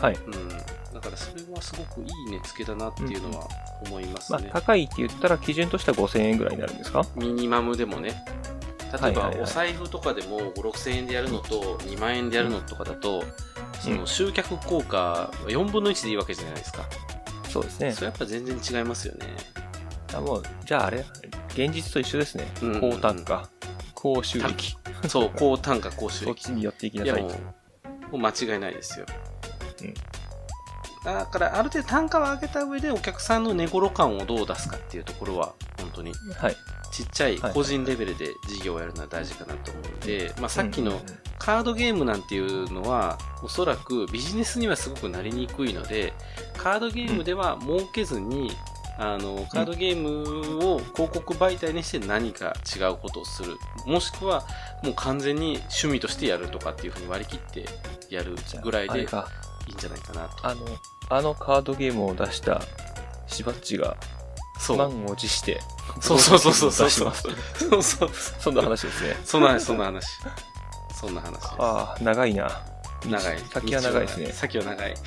[0.00, 0.14] はい。
[0.14, 0.48] うん。
[0.48, 3.48] だからそれはすごくいい値付けだなっていうのは
[3.86, 4.50] 思いますまあ、ね。
[4.52, 7.06] 高いって言ったら基準としては5000円ぐらいになるんですか？
[7.14, 8.22] ミニマムでもね。
[9.02, 13.22] 例えばお財布とかでも5、6000円でやるのと2万円でやるのとかだと、
[13.80, 16.84] その集客効果4分の1でいいわけじゃないですか。
[17.48, 19.26] そうですねそれやっぱ全然違いますよね。
[20.14, 21.04] あもうじゃああれ
[21.48, 23.48] 現実と一緒ですねうんうんうん高単価
[23.94, 24.76] 高収益
[25.08, 26.42] そう、高単価、高収益。
[26.44, 27.40] そっちに寄っていきないやさいもう、も
[28.12, 29.06] う間違いないですよ。
[29.82, 29.94] うん
[31.04, 36.56] だから、ある程度単価を上げた上でお客さんの寝頃感をどう出すかっていうところは、本当にはい。
[36.92, 37.54] ちっちゃいはい。
[37.54, 41.00] 個人レベルで事業をやるのは大事かなと思うんで、まあ、さっきの
[41.38, 46.12] カードゲームなんていうのは、おそらくビジネスにはすごくなりにくいので、
[46.58, 48.50] カードゲームでは儲けずに、
[48.98, 53.56] あの、カードゲームを広告媒体にして何か違うことをする。
[53.86, 54.44] もしくは、
[54.82, 57.64] もう完全に趣味としてやるとかっていうふうに割り切って
[58.14, 59.08] やるぐらいで
[59.70, 60.46] いいんじゃないかなと。
[60.46, 60.66] あの
[61.08, 62.60] あのカードゲームを出した
[63.26, 63.96] しばっちが
[64.58, 64.76] そう。
[64.76, 65.60] 満を持して
[66.00, 66.86] そうそうそうそうそう。
[66.86, 67.22] 出します
[67.58, 68.10] そうそう。
[68.38, 70.06] そんな話ですねそんな話、そんな話。
[70.94, 71.38] そんな話。
[71.58, 72.62] ああ長いな
[73.06, 73.38] 長い。
[73.38, 74.94] 先は長いですね先は長い。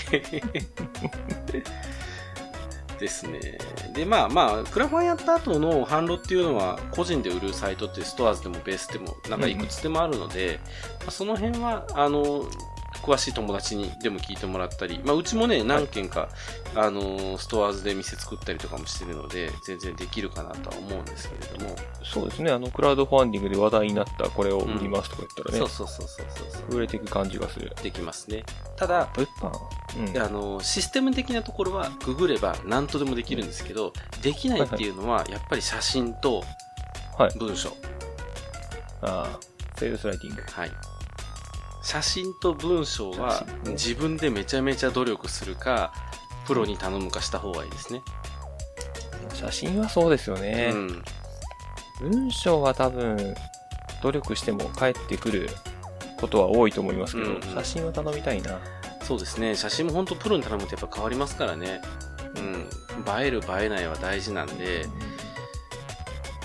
[3.00, 3.58] ですね。
[3.94, 10.60] で、まあまあ、クラファンやった後の販路っていうのは、個人で売るサイトってストアーズでもベースでも、なんかいくつでもあるので、
[11.02, 12.46] まあその辺は、あの、
[13.04, 16.30] 詳しい友達にでも聞いてもらったり、まあ、うちもね、何件か、
[16.74, 22.52] あの、ストアーズで店作ったりとかもしてるので、全然できるかなとは思うんですけれども、そうですね。
[22.52, 26.48] あのクラウドファンディングで話題になったこれを売りますとか言ったらね、そうそうそうそうそう。
[26.52, 26.76] そう。
[26.78, 27.76] 売れていく感じがする。
[27.84, 28.44] できますね。
[28.78, 29.52] ただ、物販
[30.00, 30.18] うん。
[30.18, 36.44] あのシステム的なところはググれば何とでもできるんですけど、できないっていうのはやっぱり写真と
[37.18, 37.38] はい。
[37.38, 37.70] 文章、
[39.02, 39.40] ああ
[39.78, 40.42] セールスライティング。
[40.42, 40.72] はい、
[41.84, 45.94] 写真と文章は自分でめちゃめちゃ努力するか
[46.48, 48.02] プロに頼むかした方がいいですね、
[49.34, 51.04] 写真はそうですよね、うん、
[52.12, 53.36] 文章は多分
[54.02, 55.50] 努力しても返ってくる
[56.20, 57.42] ことは多いと思いますけど、うんうん。
[57.42, 58.60] 写真は頼みたいな。
[59.02, 59.56] そうですね。
[59.56, 61.82] 写真も本当プロに頼むとやっぱ変わりますからね、
[62.38, 64.86] うん、映える映えないは大事なんで。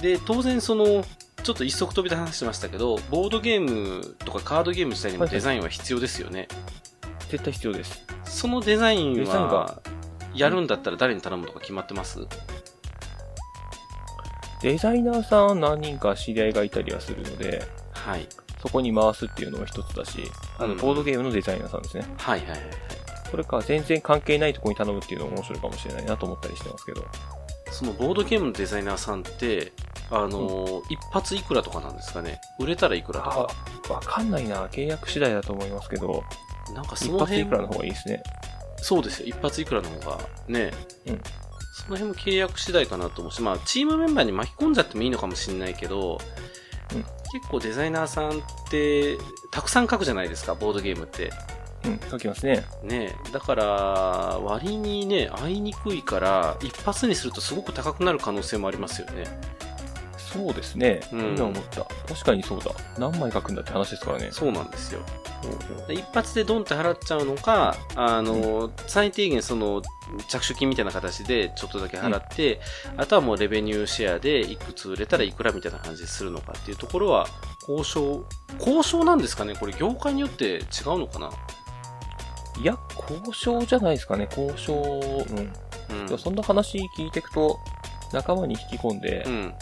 [0.00, 1.04] で当然その
[1.42, 6.48] ちょっと一足飛びで話してましたけどボードゲームとかカードゲーム自体にもデザインは必要ですよね、
[7.30, 8.04] 絶対必要です。
[8.24, 9.82] そのデザインはが？
[10.34, 12.26] やるんだったら誰に頼むとか決まってます、
[14.62, 18.28] デザイナーさん何人か知り合いがいたりはするのではい。
[18.60, 20.20] そこに回すっていうのも一つだし
[20.58, 20.78] あのうん。
[20.78, 22.70] ボードゲームのデザイナーさんですね、はいはいはいはい。
[23.30, 27.06] それか全然関係ないところに頼むっていうのも面白いかもしれないなと思ったりしてますけど。
[27.70, 29.72] そのボードゲームのデザイナーさんって、
[30.10, 33.48] あのー一発いくらとかなんですかね売れたらいくらとか。
[33.90, 36.22] あわかんないな契約次第だと思いますけど
[36.74, 38.22] なんかそ一の辺発いくらの方がいいですね
[38.82, 39.26] そうですよ。
[39.26, 40.72] 一発いくらの方がね。
[41.06, 41.20] うん
[41.78, 46.18] その辺も契約次第かなと思うし、まあ、チームメンバーに巻き込んじゃってもいいのかもしれないけど、
[46.92, 49.18] うん結構デザイナーさんって、
[49.50, 51.30] たくさん書くじゃないですか、ボードゲームって。
[51.84, 53.64] うん書きますねねだから、
[54.42, 59.24] 割にね、会いにくいから、一発にするとすごく高くなる可能性もありますよね。
[60.32, 61.36] そうですね、うん。
[61.36, 61.84] 今思った。
[62.06, 62.70] 確かにそうだ。
[62.98, 64.28] 何枚書くんだって話ですからね。
[64.30, 65.00] そうなんですよ。
[65.86, 69.82] で一発でドンって払っちゃうのか、あの、最低限その、
[70.28, 72.60] 着手金みたいな形でちょっとだけ払って、
[72.96, 77.26] あとはもうレベニューシェアでいくつ売れたらいくらみたいな感じでするのかっていうところは、
[77.66, 78.24] 交渉、
[78.58, 79.54] 交渉なんですかね？
[79.54, 80.62] これ業界によって違う
[80.98, 81.30] のかな？
[82.60, 82.76] いや
[83.08, 84.28] 交渉じゃないですかね。
[84.30, 84.74] 交渉
[85.92, 86.08] うん。
[86.10, 86.18] うん。
[86.18, 87.60] そんな話聞いていくと
[88.12, 89.54] 仲間に引き込んでうん。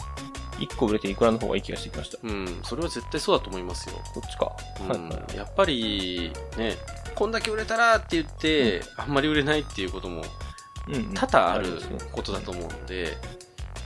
[0.59, 2.17] 1個売れていくらの方がいい気がしてきました。
[2.23, 2.59] うん。
[2.63, 3.95] それは絶対そうだと思いますよ。
[4.13, 4.55] こっちか、
[4.93, 6.75] うんやっぱり、ね、
[7.15, 10.23] こんだけ売れたらって言って、あんまり売れないっていうことも
[10.87, 11.13] うんうん。
[11.13, 13.17] 多々あることだと思うので、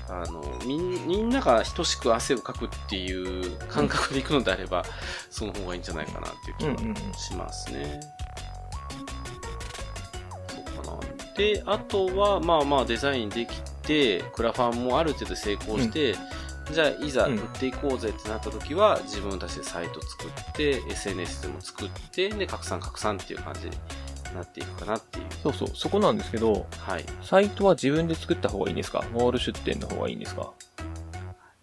[0.09, 4.83] あのみんみんなが等しく汗をかくっていう感覚でいくのであれば、
[5.29, 7.11] その方がいいんじゃないかなっていう気うんうんうん。
[7.11, 7.99] はしますね。
[10.47, 10.99] そうかな。
[11.37, 16.15] で、あとは、まあまあデザインできて、クラファンもある程度成功して、
[16.71, 23.71] じゃあいざうん売っていこうぜってなった時は、自分たちでサイト作って、SNS でも作って、で、拡散拡散っていう感じに
[24.35, 25.25] なっていくかなっていう。
[25.43, 27.05] そうそうそこなんですけどはい。
[27.21, 29.03] サイトは自分で作った方がいいんですか？
[29.11, 30.51] モール出店の方がいいんですか？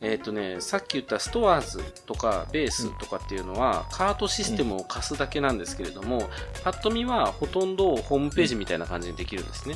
[0.00, 6.30] えっ、とね、さっき言ったストアーズとかベースとかっていうのは、カートシステムを貸すだけなんですけれども、
[6.62, 9.74] パッと見はほとんどホームページみたいな感じにできるんですね。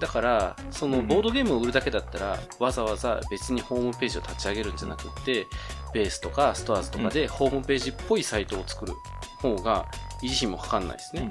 [0.00, 1.06] だから、そのうん。
[1.06, 5.46] ボードゲームを売るだけだったら、わざわざ別にホームページを立ち上げるんじゃなくって、
[5.92, 8.92] ベースとかストアーズとかでホームページっぽいサイトを作る
[9.38, 9.86] 方が
[10.22, 11.30] 維持費もかかんないですね。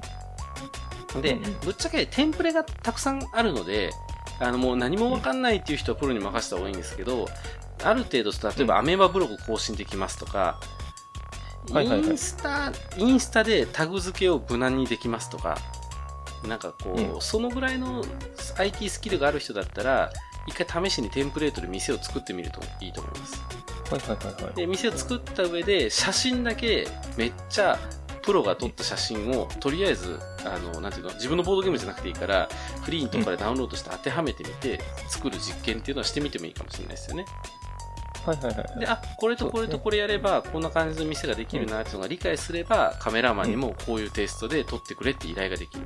[1.22, 3.92] でぶっちゃけテンプレがたくさんあるので、
[4.40, 7.28] あのもう何もわかんないっていう人はプロに任せた方がいいんですけど、
[7.84, 10.60] ある程度、例えばアメーバブログ更新できますとか、
[11.70, 15.58] インスタ、インスタでタグ付けを無難にできますとか、
[16.48, 18.04] なんかこう、うんそのぐらいの
[18.58, 20.12] IT スキルがある人だったら、
[20.48, 23.42] 一回試しにテンプレートで店を作ってみるといいと思います。
[23.90, 24.54] はいはいはいはい。
[24.56, 27.80] で、店を作った上で、写真だけめっちゃ
[28.24, 32.50] プロが撮った写真を、とりあえず、あの、なんていうの、自分のボードゲームじゃなくていいから、
[32.82, 34.80] フリーのとこからダウンロードして当てはめてみて、
[35.10, 37.26] 作る実験っていうのはしてみてもいいかもしれないですよね。
[38.26, 38.80] はいはいはい。
[38.80, 45.86] で、あ、これとこれとこれやれば、こんな感じの店ができるなっていうのが理解すれば、カメラマンにもこういうテイストで撮ってくれって依頼ができる。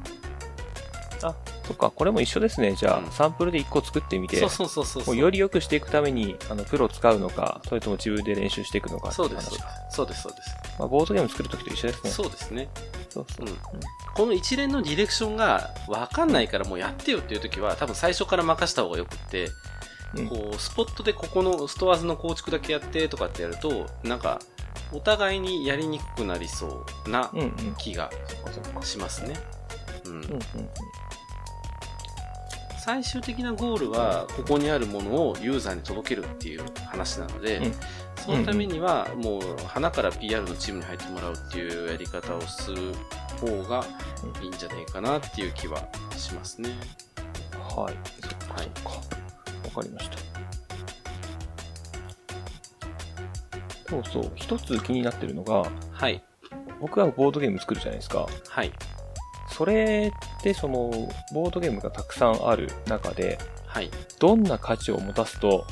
[1.23, 2.73] あ、そっか、これも一緒ですね。
[2.73, 5.15] じゃあ、うんサンプルで1個作ってみて、そうそうそうそうそう。
[5.15, 9.59] もうより良くしていくために、あの、プロを使うのか、それとも自分で練習していくのかっていううです。
[9.91, 10.49] そうです、そうです。
[10.79, 12.09] まあ、ボードゲーム作るときと一緒ですね。
[12.11, 12.69] そうですね。
[13.09, 13.47] そうそう。
[13.47, 13.57] うん
[14.15, 19.51] この一連のディレクションが分かんないからもうやってよっていう時は多分最初から任した方がよくって、
[20.15, 24.39] うんこうスポットでここのストアーズの構築だけやってとかってやるとなんか
[24.91, 27.75] お互いにやりにくくなりそうなうんうん。
[27.77, 28.81] 気がそっかそっか。
[28.81, 29.35] しますね。
[30.05, 30.39] うんうんうん
[32.87, 37.73] 最終的なゴールはここにあるものをユーザーに届けるっていう話なので、うん
[38.25, 42.93] そのためにはもう花から PR のチームに入ってもらうっていうやり方をする
[43.39, 43.85] 方が
[44.41, 46.71] いいんじゃないかなっていう気はしますね。
[47.53, 47.83] うん。
[47.83, 47.95] はい。
[48.21, 48.69] そっかはい。
[49.63, 50.17] わかりました。
[53.89, 54.31] そうそう。
[54.35, 56.21] 一つ気になってるのが、はい。
[56.81, 58.27] 僕はボードゲーム作るじゃないですか。
[58.49, 58.73] はい。
[59.57, 60.91] それって、その、
[61.33, 63.89] ボードゲームがたくさんある中で、はい。
[64.19, 65.65] どんな価値を持たすと、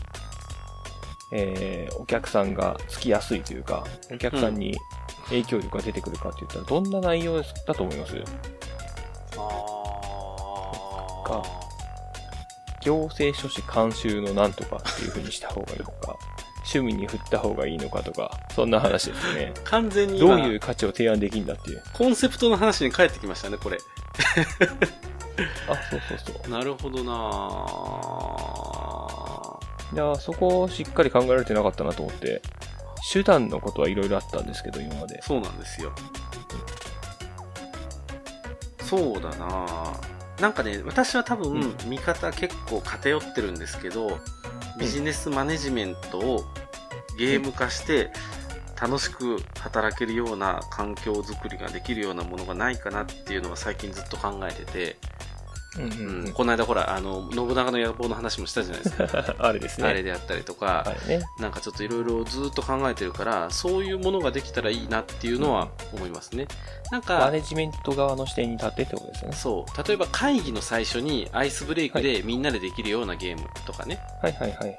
[1.31, 4.75] えー、お客さんがつきやすいというか、お客さんに
[5.25, 8.15] 影響力が出てくるかって言ったら、どんな内容だと思います？
[9.37, 9.41] あ
[12.81, 16.17] 行政書士監修のなんとかっていう風にした方がいいのか、
[16.79, 19.53] 趣味に振った方がいいのかとか、そんな話ですね。
[19.63, 21.83] 完全に今どういう価値を提案できるんだっていう。
[21.93, 23.77] コンセプトの話に帰ってきましたね、これ。
[25.67, 26.49] あ、そうそうそう。
[26.49, 32.41] なるほどなぁいやーそこをしっかり考えられてなかったなと思って、
[33.11, 35.21] 手段のことはいろいろあったんですけど、今まで。
[35.21, 35.93] そうなんですよ。
[38.81, 44.19] そうだなぁなんかね、私は多分、うん見方結構偏ってるんですけど、
[44.79, 46.43] ビジネスマネジメントを
[47.17, 48.11] ゲーム化して、
[48.79, 54.97] 楽しく働けるような環境づくりができるようなものがないかなっていうのは最近ずっと考えてて、
[55.77, 56.31] うんうんううんん。
[56.31, 59.35] この間ほら、あの、信長の野望の話もしたじゃないですか。
[59.39, 59.87] あれですね。
[59.87, 61.21] あれであったりとか、はいね。
[61.39, 66.47] なんかちょっといろいろずっと考えてるから、そういうものができたらいいなっていうのは思いますね。
[66.91, 69.35] なんマか、ネジメント側の視点に立ってってことですよね。
[69.35, 73.99] そう、例えば会議の最初にアイスブレイクでみんなでできるようなゲームとかね。
[74.21, 74.77] はいはいはい。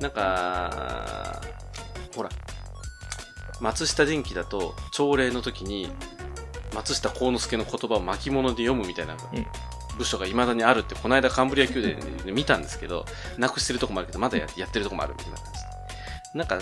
[0.00, 1.40] なんか、
[2.14, 2.30] ほら、
[3.60, 5.90] 松下電器だと朝礼の時に
[6.74, 9.46] 松下幸之助の言葉を巻物で読むみたいなうん
[9.96, 13.04] 部署が未だにあるって、この間カンブリア宮殿で見たんですけど、
[13.38, 16.38] なくしてるとこもあるけど、まだややってるとこもあるみたいな感じで。
[16.38, 16.58] なんか、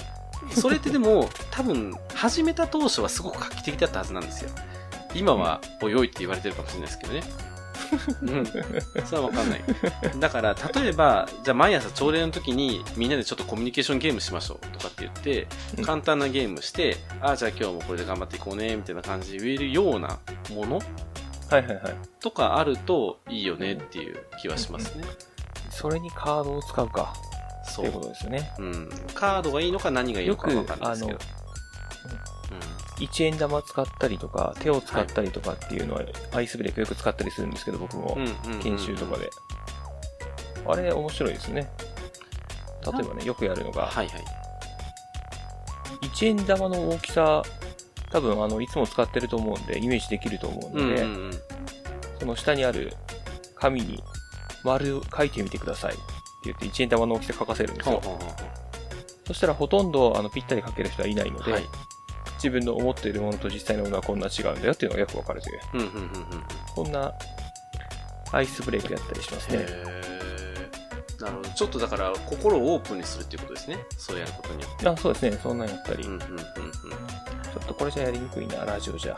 [0.55, 4.51] それってでも、 多分、始めた当初はすごく画期的だったはずなんですよ。
[5.15, 7.23] 今は、おいおいって言われてるかもしれないですけどね。
[8.22, 8.46] うん。
[8.46, 9.64] それはわかんない。
[10.18, 15.46] だから、例えば、じゃあ毎朝朝礼の時にみんなでちょっとコミュニケーションゲームしましょうとかって言って
[15.78, 20.18] うん、簡単なゲームして、ああ、じゃあ今日もこれで頑張っていこうね、みたいな感じで言えるような
[20.50, 21.94] ものはいはいはい。
[22.20, 25.05] とかあるといいよねっていう気はしますね。
[25.70, 27.12] それにカードを使うか、
[27.64, 28.52] そといううことですよね。
[28.59, 28.90] うん。
[29.14, 31.18] カードがいいのか何がいいのかわかんないですけど。
[33.03, 38.17] 1円玉使ったりとか、手を使ったりとかっていうのは、アイスブレイクよく使ったりするんですけど、僕も
[38.62, 39.31] 研修とかで。
[40.67, 41.69] あれ、面白いですね。
[42.85, 44.25] 例えばね、よくやるのが、はいはい。
[46.03, 47.43] 1円玉の大きさ、
[48.11, 51.31] 多分、あの、いつも使ってると思うんで、イメージできると思うので、うんうんうん。
[52.20, 52.93] その下にある
[53.57, 54.03] 紙に
[54.64, 56.03] 丸を書いてみてくださいって
[56.45, 58.01] 言って1円玉の大きさ書かせるんですよ。
[58.01, 58.62] ほうほうほうほ
[59.26, 61.64] そしたらほとんどあのぴったり書ける人はいないので、うはい。
[62.43, 66.12] 自分の思っているものと実際のものはこんな違うんだよっていうのがよくわかるという、うんうんうんうんうん。
[66.74, 67.12] こんな
[68.32, 69.66] アイスブレイクやったりしますね。
[71.20, 71.49] なるほど。
[71.51, 73.78] ちょっとだから、心をオープンにするっていうことですね。
[73.97, 74.88] そうやることによって。
[74.88, 76.38] あそうですね、そんなんやったり、うんうんうんうん。
[76.38, 79.16] ちょっとこれじゃやりにくいな、ラジオじゃ。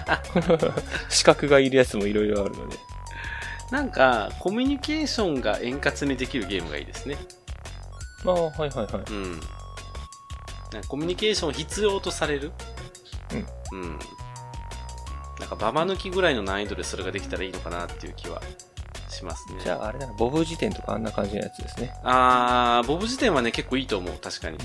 [1.10, 2.78] 資格がいるやつもいろいろあるので。
[3.70, 7.18] なんか、コミュニケーションが円滑にできるゲームがいいですね。
[8.24, 8.86] ああ、はいはいはい。
[9.10, 9.40] うん。
[10.72, 12.52] なんかコミュニケーションを必要とされる？
[13.72, 13.82] うん。
[13.82, 13.98] うん。
[15.38, 18.42] なんか、ババ抜きぐらいの難易度でそれができたらいいのかなっていう気は
[19.08, 19.60] しますね。
[19.64, 21.94] じゃああれだな、ボブ辞典とかあんな感じのやつですね。
[22.04, 24.58] あー、ボブ辞典はね、結構いいと思う、確かに。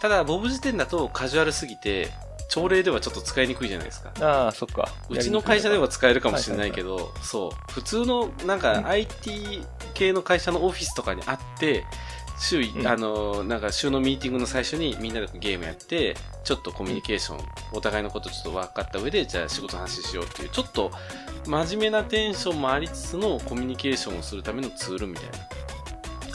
[0.00, 2.10] ただ、ボブ辞典だとカジュアルすぎて、
[2.48, 4.12] 朝礼ではちょっと使いにくいじゃないですか。
[4.20, 4.88] ああ、そっか。
[5.08, 6.98] うちの会社では使えるかもしれないけど。
[6.98, 7.72] ど、そう。
[7.72, 9.64] 普通の、なんうんか IT
[9.94, 11.86] 系の会社のオフィスとかにあって、
[12.42, 17.38] 週い、うんあの、なんか週のミーティングの最初にみんなでゲームやって、ちょっとコミュニケーション、
[17.72, 20.90] お互いのことちょっと分かった上で、じゃあ仕事の話しようっていう、ちょっと
[21.46, 25.24] 真面目なテンションもありつつのコミュニケーションをするためのツールみたい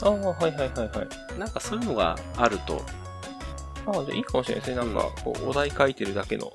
[0.02, 1.08] ああ、はいはいはいはい。
[1.32, 1.38] な。
[1.44, 2.82] なんかそういうのがあると、
[3.86, 4.76] ああ、じゃあいいかもしれないですね。
[4.76, 6.52] なんか、こう、お題書いてるだけの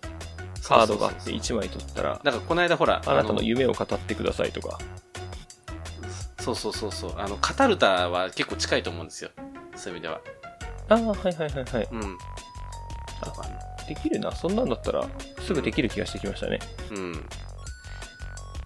[0.63, 4.79] カードがあってそうそう1枚取ったら、なんかこの間ほら、あなたのあ夢を語ってくださいとか。
[6.43, 9.29] そうそうそうそう、あの、カタルタは結構近いと思うんですよ。
[9.77, 10.19] そういう意味では。
[10.89, 11.87] ああ、はいはいはいはい。
[11.91, 12.17] うん。
[13.87, 14.31] できるな。
[14.33, 15.05] そんなんだったら、
[15.39, 16.59] すぐできる気がしてきましたね。
[16.91, 17.25] うん。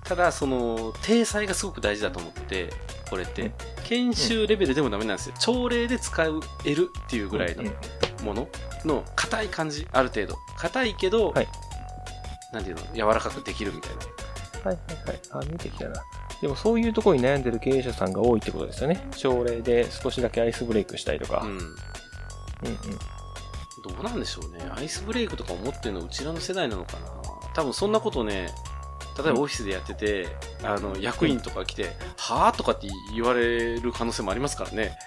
[0.04, 2.74] ただ、その、体裁がすごく大事だと思ってて、
[3.10, 3.52] これって、
[3.86, 5.36] 研修レベルでもダメなんですよ。
[5.38, 6.24] 朝礼で使
[6.66, 8.48] えるっていうぐらいのうんもの
[8.86, 10.36] の、硬い感じ、ある程度。
[10.58, 11.48] 硬いけど、はい
[12.54, 14.72] なんていうの、柔らかくできるみたいな。
[14.72, 15.48] はいはいはい。
[15.48, 16.02] あ、見てきたな。
[16.42, 19.08] でもそういうところに悩んでる経営者さんが多いってことですよね。
[19.12, 21.42] 朝礼で少しだけアイスブレイクしたりとか。
[21.44, 21.50] うん。
[21.50, 21.68] うんうん。
[23.82, 24.70] どうなんでしょうね。
[24.76, 27.08] アイスブレイクとか思ってるのうちらの世代なのかな。
[27.54, 28.50] 多分そんなことね、
[29.18, 30.28] 例えばオフィスでやってて、
[30.64, 34.98] あの、役員とか来て、はぁとかって言われる可能性もありますからね。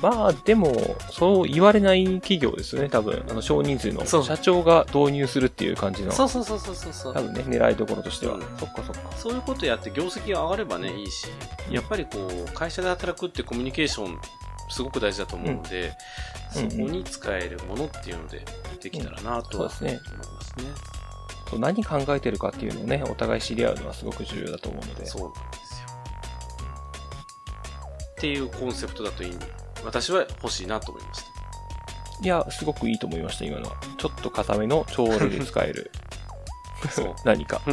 [0.00, 3.24] まあ、でも、そう言われない企業ですよね、多分。
[3.28, 7.14] あの、少人数のそう社長が導入するっていう感じの、そうそうそうそうそうそう。
[7.14, 8.34] 多分ね、狙いどころとしては。
[8.34, 9.16] うんそっかそっか。
[9.16, 11.26] そういうことやって業績が上がればね、いいし、
[11.70, 14.18] やっぱりこう、会社で働くってコミュニケーション、
[14.70, 15.92] すごく大事だと思うので、うん
[16.52, 18.44] そこに使えるものっていうので、
[18.82, 20.64] できたらなとはそうですね思いますね。
[21.48, 25.06] そう何考えてるかっていうのをね、お互い知り合うのはすごく重要だと思うので。
[25.06, 25.88] そうなんですよ。
[28.10, 29.32] っていうコンセプトだといい、
[29.84, 31.32] 私は欲しいなと思いました。
[32.22, 33.76] いや、すごくいいと思いました、今のは。
[33.96, 35.90] ちょっと固めの朝礼で使える
[36.90, 37.14] そう。
[37.24, 37.60] 何か。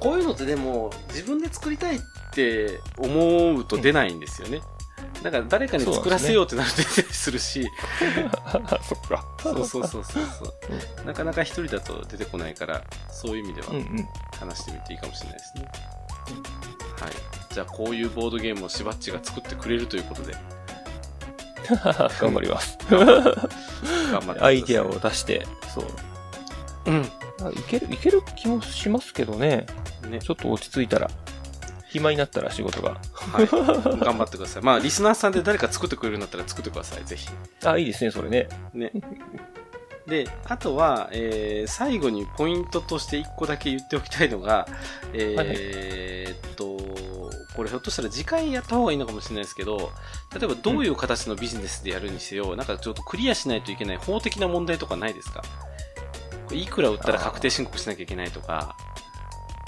[0.00, 2.00] こういうのってでも、自分で作りたいっ
[2.32, 4.60] て思うと出ないんですよね。
[5.22, 7.68] だから誰かに作らせようってなると出たりするし、
[8.82, 9.26] そっか。
[9.42, 10.54] そうそうそうそうそ
[11.02, 11.06] う。
[11.06, 14.08] なかなか一人だと出てこないから、そういう意味ではうんうん。
[14.38, 15.68] 話してみていいかもしれないですね。
[17.00, 17.37] はい。
[17.58, 20.32] じゃあこういうボードゲームをしばっちが作ってくれるということで、
[22.20, 22.78] 頑張ります。
[22.88, 23.44] 頑張ってく
[24.14, 25.44] ださいアイディアを出して、
[25.74, 25.84] そう。
[26.86, 27.10] うん。
[27.42, 29.66] あいける、いける気もしますけどね。
[30.08, 30.20] ね。
[30.20, 31.10] ちょっと落ち着いたら。
[31.88, 33.00] 暇になったら仕事が。
[33.12, 33.46] はい。
[33.48, 34.62] 頑張ってください。
[34.62, 37.28] まあ、リスナーさんで誰か作ってくれるんだったら作ってください、ぜひ。
[37.64, 38.48] あ、いいですね、それね。
[38.72, 38.92] ね。
[40.08, 44.66] で、あとは、えー最後にポイントとして1個だけ言っておきたいのが、
[45.12, 46.78] えーっと、
[47.54, 49.92] これひょっとしたら次回やった方がいいのかもしれないですけど、
[50.34, 55.42] 例えばどういう形のビジネスでやるにせよ、なんかちょっとクリアしないといけない法的な問題とかないですか？
[56.52, 58.76] いくら売ったら確定申告しなきゃいけないとか、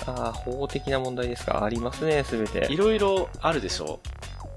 [0.06, 1.62] あー法的な問題ですか？
[1.62, 2.74] ありますね、すべいて。
[2.74, 4.00] ろいろあるでしょ？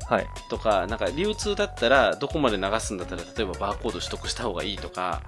[0.08, 0.28] はい。
[0.50, 5.22] とか、なんか流通だったらどこまで流すんだったら、例えばバーコード取得した方がいいとか、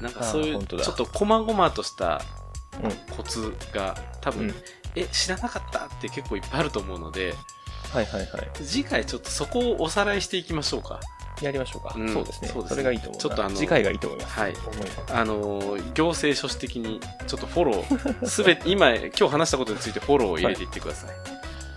[0.00, 0.96] なんかそういうちょあー本当だっ
[1.70, 2.22] とした
[2.82, 3.14] うん。
[3.14, 4.54] コツが多分、うん
[4.96, 7.34] え、知らなかったって結構いっぱいあると思うので、
[7.92, 8.50] はいはいはい。
[8.54, 11.00] 次回ちょっとそこをおさらいしていきましょうか。
[11.42, 11.94] やりましょうか。
[11.96, 12.48] うんそうですね。
[12.48, 13.18] そうですねそれがいいと思うな。
[13.20, 14.40] ちょっとあの次回がいいと思います。
[14.40, 14.54] はい
[15.12, 21.10] あのー、行政書士的にちょっとフォロー、すべて、 今、今日話したことについてフォローを入れていってください。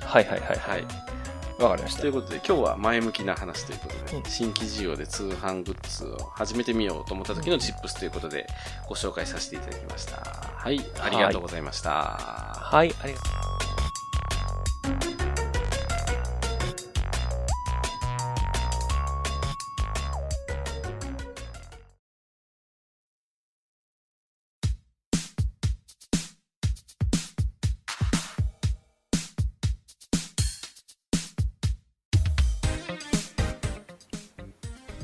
[0.05, 0.57] はいはいはい。
[0.57, 1.12] はい。
[1.63, 2.13] わかりましたという。
[2.13, 8.47] ことで、今日は前向きな話ということで、うん新規事業で通販グッズを始めてみようと思った時のチップスということで、
[8.87, 10.17] ご紹介させていただきました。
[10.17, 11.91] はい、ありがとうございました。
[11.91, 15.12] はい、ありがとう。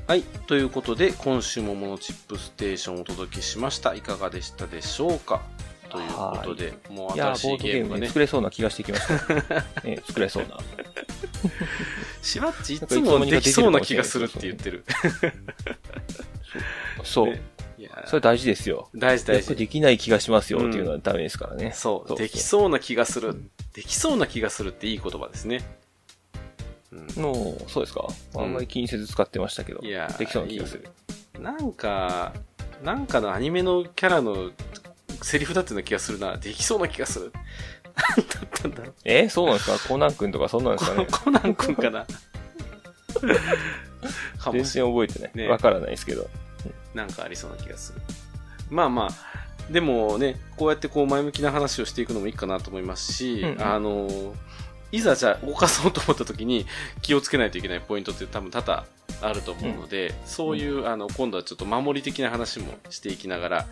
[0.09, 0.23] はい。
[0.23, 3.93] ということで、今週もモノチップステーションをお届けしました。
[3.93, 5.43] いかがでしたでしょうか？
[5.87, 9.33] ということで、もう新しいゲームがね、作れそうな気がしてきました。
[9.87, 10.57] ね、作れそうな。
[12.23, 14.83] しばっちいつもできそうな気がするって言ってる。
[17.05, 17.39] そう。
[18.07, 18.89] それ大事ですよ。
[18.95, 19.55] 大事大事。
[19.55, 21.71] できない気がしますよっていうのはダメですからね。
[21.75, 23.39] そう、できそうな気がする。
[23.73, 25.63] できそうな気がするっていい言葉ですね。
[26.91, 27.33] うんの、
[27.67, 28.07] そうですか？
[28.35, 29.81] あんまり気にせず使ってましたけど。
[29.81, 30.87] いやできそうな気がする。
[31.39, 32.33] なんか、
[32.83, 34.51] なんかのアニメのキャラの
[35.21, 36.37] セリフだったような気がするな。
[36.37, 37.31] できそうな気がする。
[38.17, 38.93] 何だったんだろう。
[39.05, 39.21] え？
[39.21, 39.89] ーそうなんですか？
[39.89, 41.05] コナン君とかそんなんですかね？
[41.11, 42.05] コ コナン君かな
[44.39, 45.31] か全もしれ然覚えてない。
[45.35, 46.29] ねわからないですけど。
[46.93, 48.01] なんかありそうな気がする。
[48.69, 54.35] まあまあ、でもね、こうやってこう前向きな話をしていくのもいいかなと思いますし、うんうんあの、
[54.91, 56.65] いざじゃあ動かそうと思った時に
[57.01, 58.85] 気をつけないといけないポイントって多分多々
[59.21, 63.67] あると思うので、そういう、あの、今度はちょっと守り的な話もしていきながら、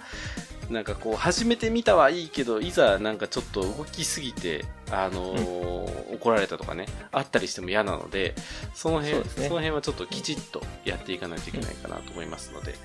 [0.70, 8.34] なんかこう、始めてみたはいいけど、いざなんかちょっと動きすぎて、あのー怒られたとかね、あったりしても嫌なので、
[8.74, 9.50] その辺、そね。
[9.50, 12.76] の辺はちょっときちっとやっていかないといけないかなと思いますので、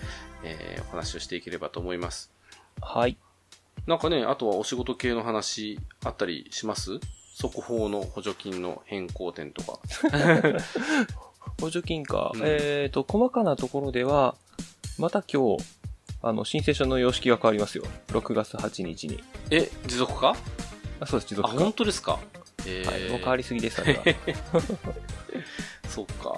[0.45, 2.30] えーお話をしていければと思います。
[2.80, 3.16] はい。
[3.87, 7.01] なんかね、あとはお仕事系の話あったりします？
[7.35, 9.78] 速報の補助金の変更点とか。
[11.61, 12.33] 補助金か。
[12.35, 14.35] うんえっ、と、細かなところでは、
[14.99, 15.64] また今日、
[16.22, 17.85] あの、申請書の様式が変わりますよ。
[18.09, 19.22] 6月8日に。
[19.51, 20.37] え、持続化
[21.01, 21.64] あ、そうです、持あ、続が。
[21.64, 22.20] 本当ですか？
[22.66, 23.09] えはい。
[23.11, 24.05] もう変わりすぎです、あれは。
[25.89, 26.33] そっか。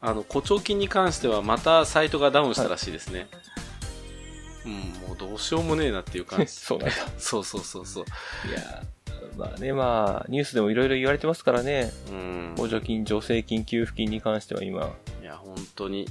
[0.00, 3.28] あの、誇張金に関してはまたサイトがダウンしたらしいですね。
[4.64, 4.72] うん、
[5.08, 6.46] もうどうしようもねえなっていう感じ。
[6.52, 6.94] そうなんだ。
[7.18, 8.04] そうそうそうそう。
[8.48, 8.99] いやー
[9.40, 11.90] まあね、まあ、ニュースでもいろいろ言われてますからね。
[12.10, 12.54] うん。
[12.58, 14.94] 補助金、助成金、給付金に関しては今。
[15.22, 16.06] いや、本当に、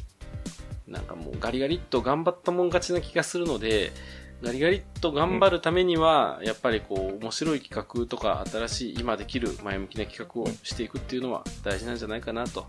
[0.87, 3.91] なんかもうガリガリっと頑張ったもん勝ちな気がするので、
[4.41, 12.65] ガリガリっと頑張るためには、やっぱりこう、面白い企画とか、新しい、今できる前向きな企画をしていくっていうのは大事なんじゃないかなと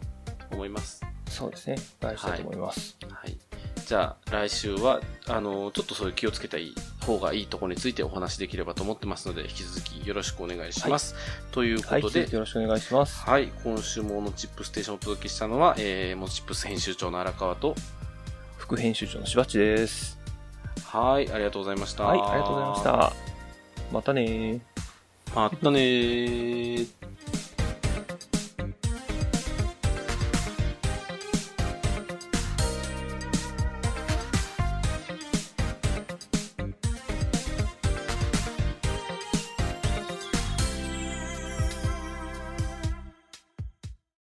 [0.52, 1.00] 思います。
[1.28, 1.76] そうですね。
[2.00, 2.98] 大事だと思います。
[3.08, 3.49] はい。
[3.90, 6.72] じゃあ、来週は、あの、ちょっとそういう気をつけたい
[7.04, 11.16] 方がいいところについてお話しできればと思ってますので、引き続きよろしくお願いします。
[11.50, 12.00] というはい。
[12.00, 13.28] ことで、引き続きよろしくお願いします。
[13.28, 17.74] はい、今週もモノチップステーションをお届けしたのは、えー、モノチップス編集長の荒川と、
[18.58, 20.20] 副編集長のしばっちです。
[20.84, 22.04] はい、ありがとうございました。
[22.04, 23.12] はい、ありがとうございました。
[23.90, 24.60] またねー。
[25.34, 26.88] またねー。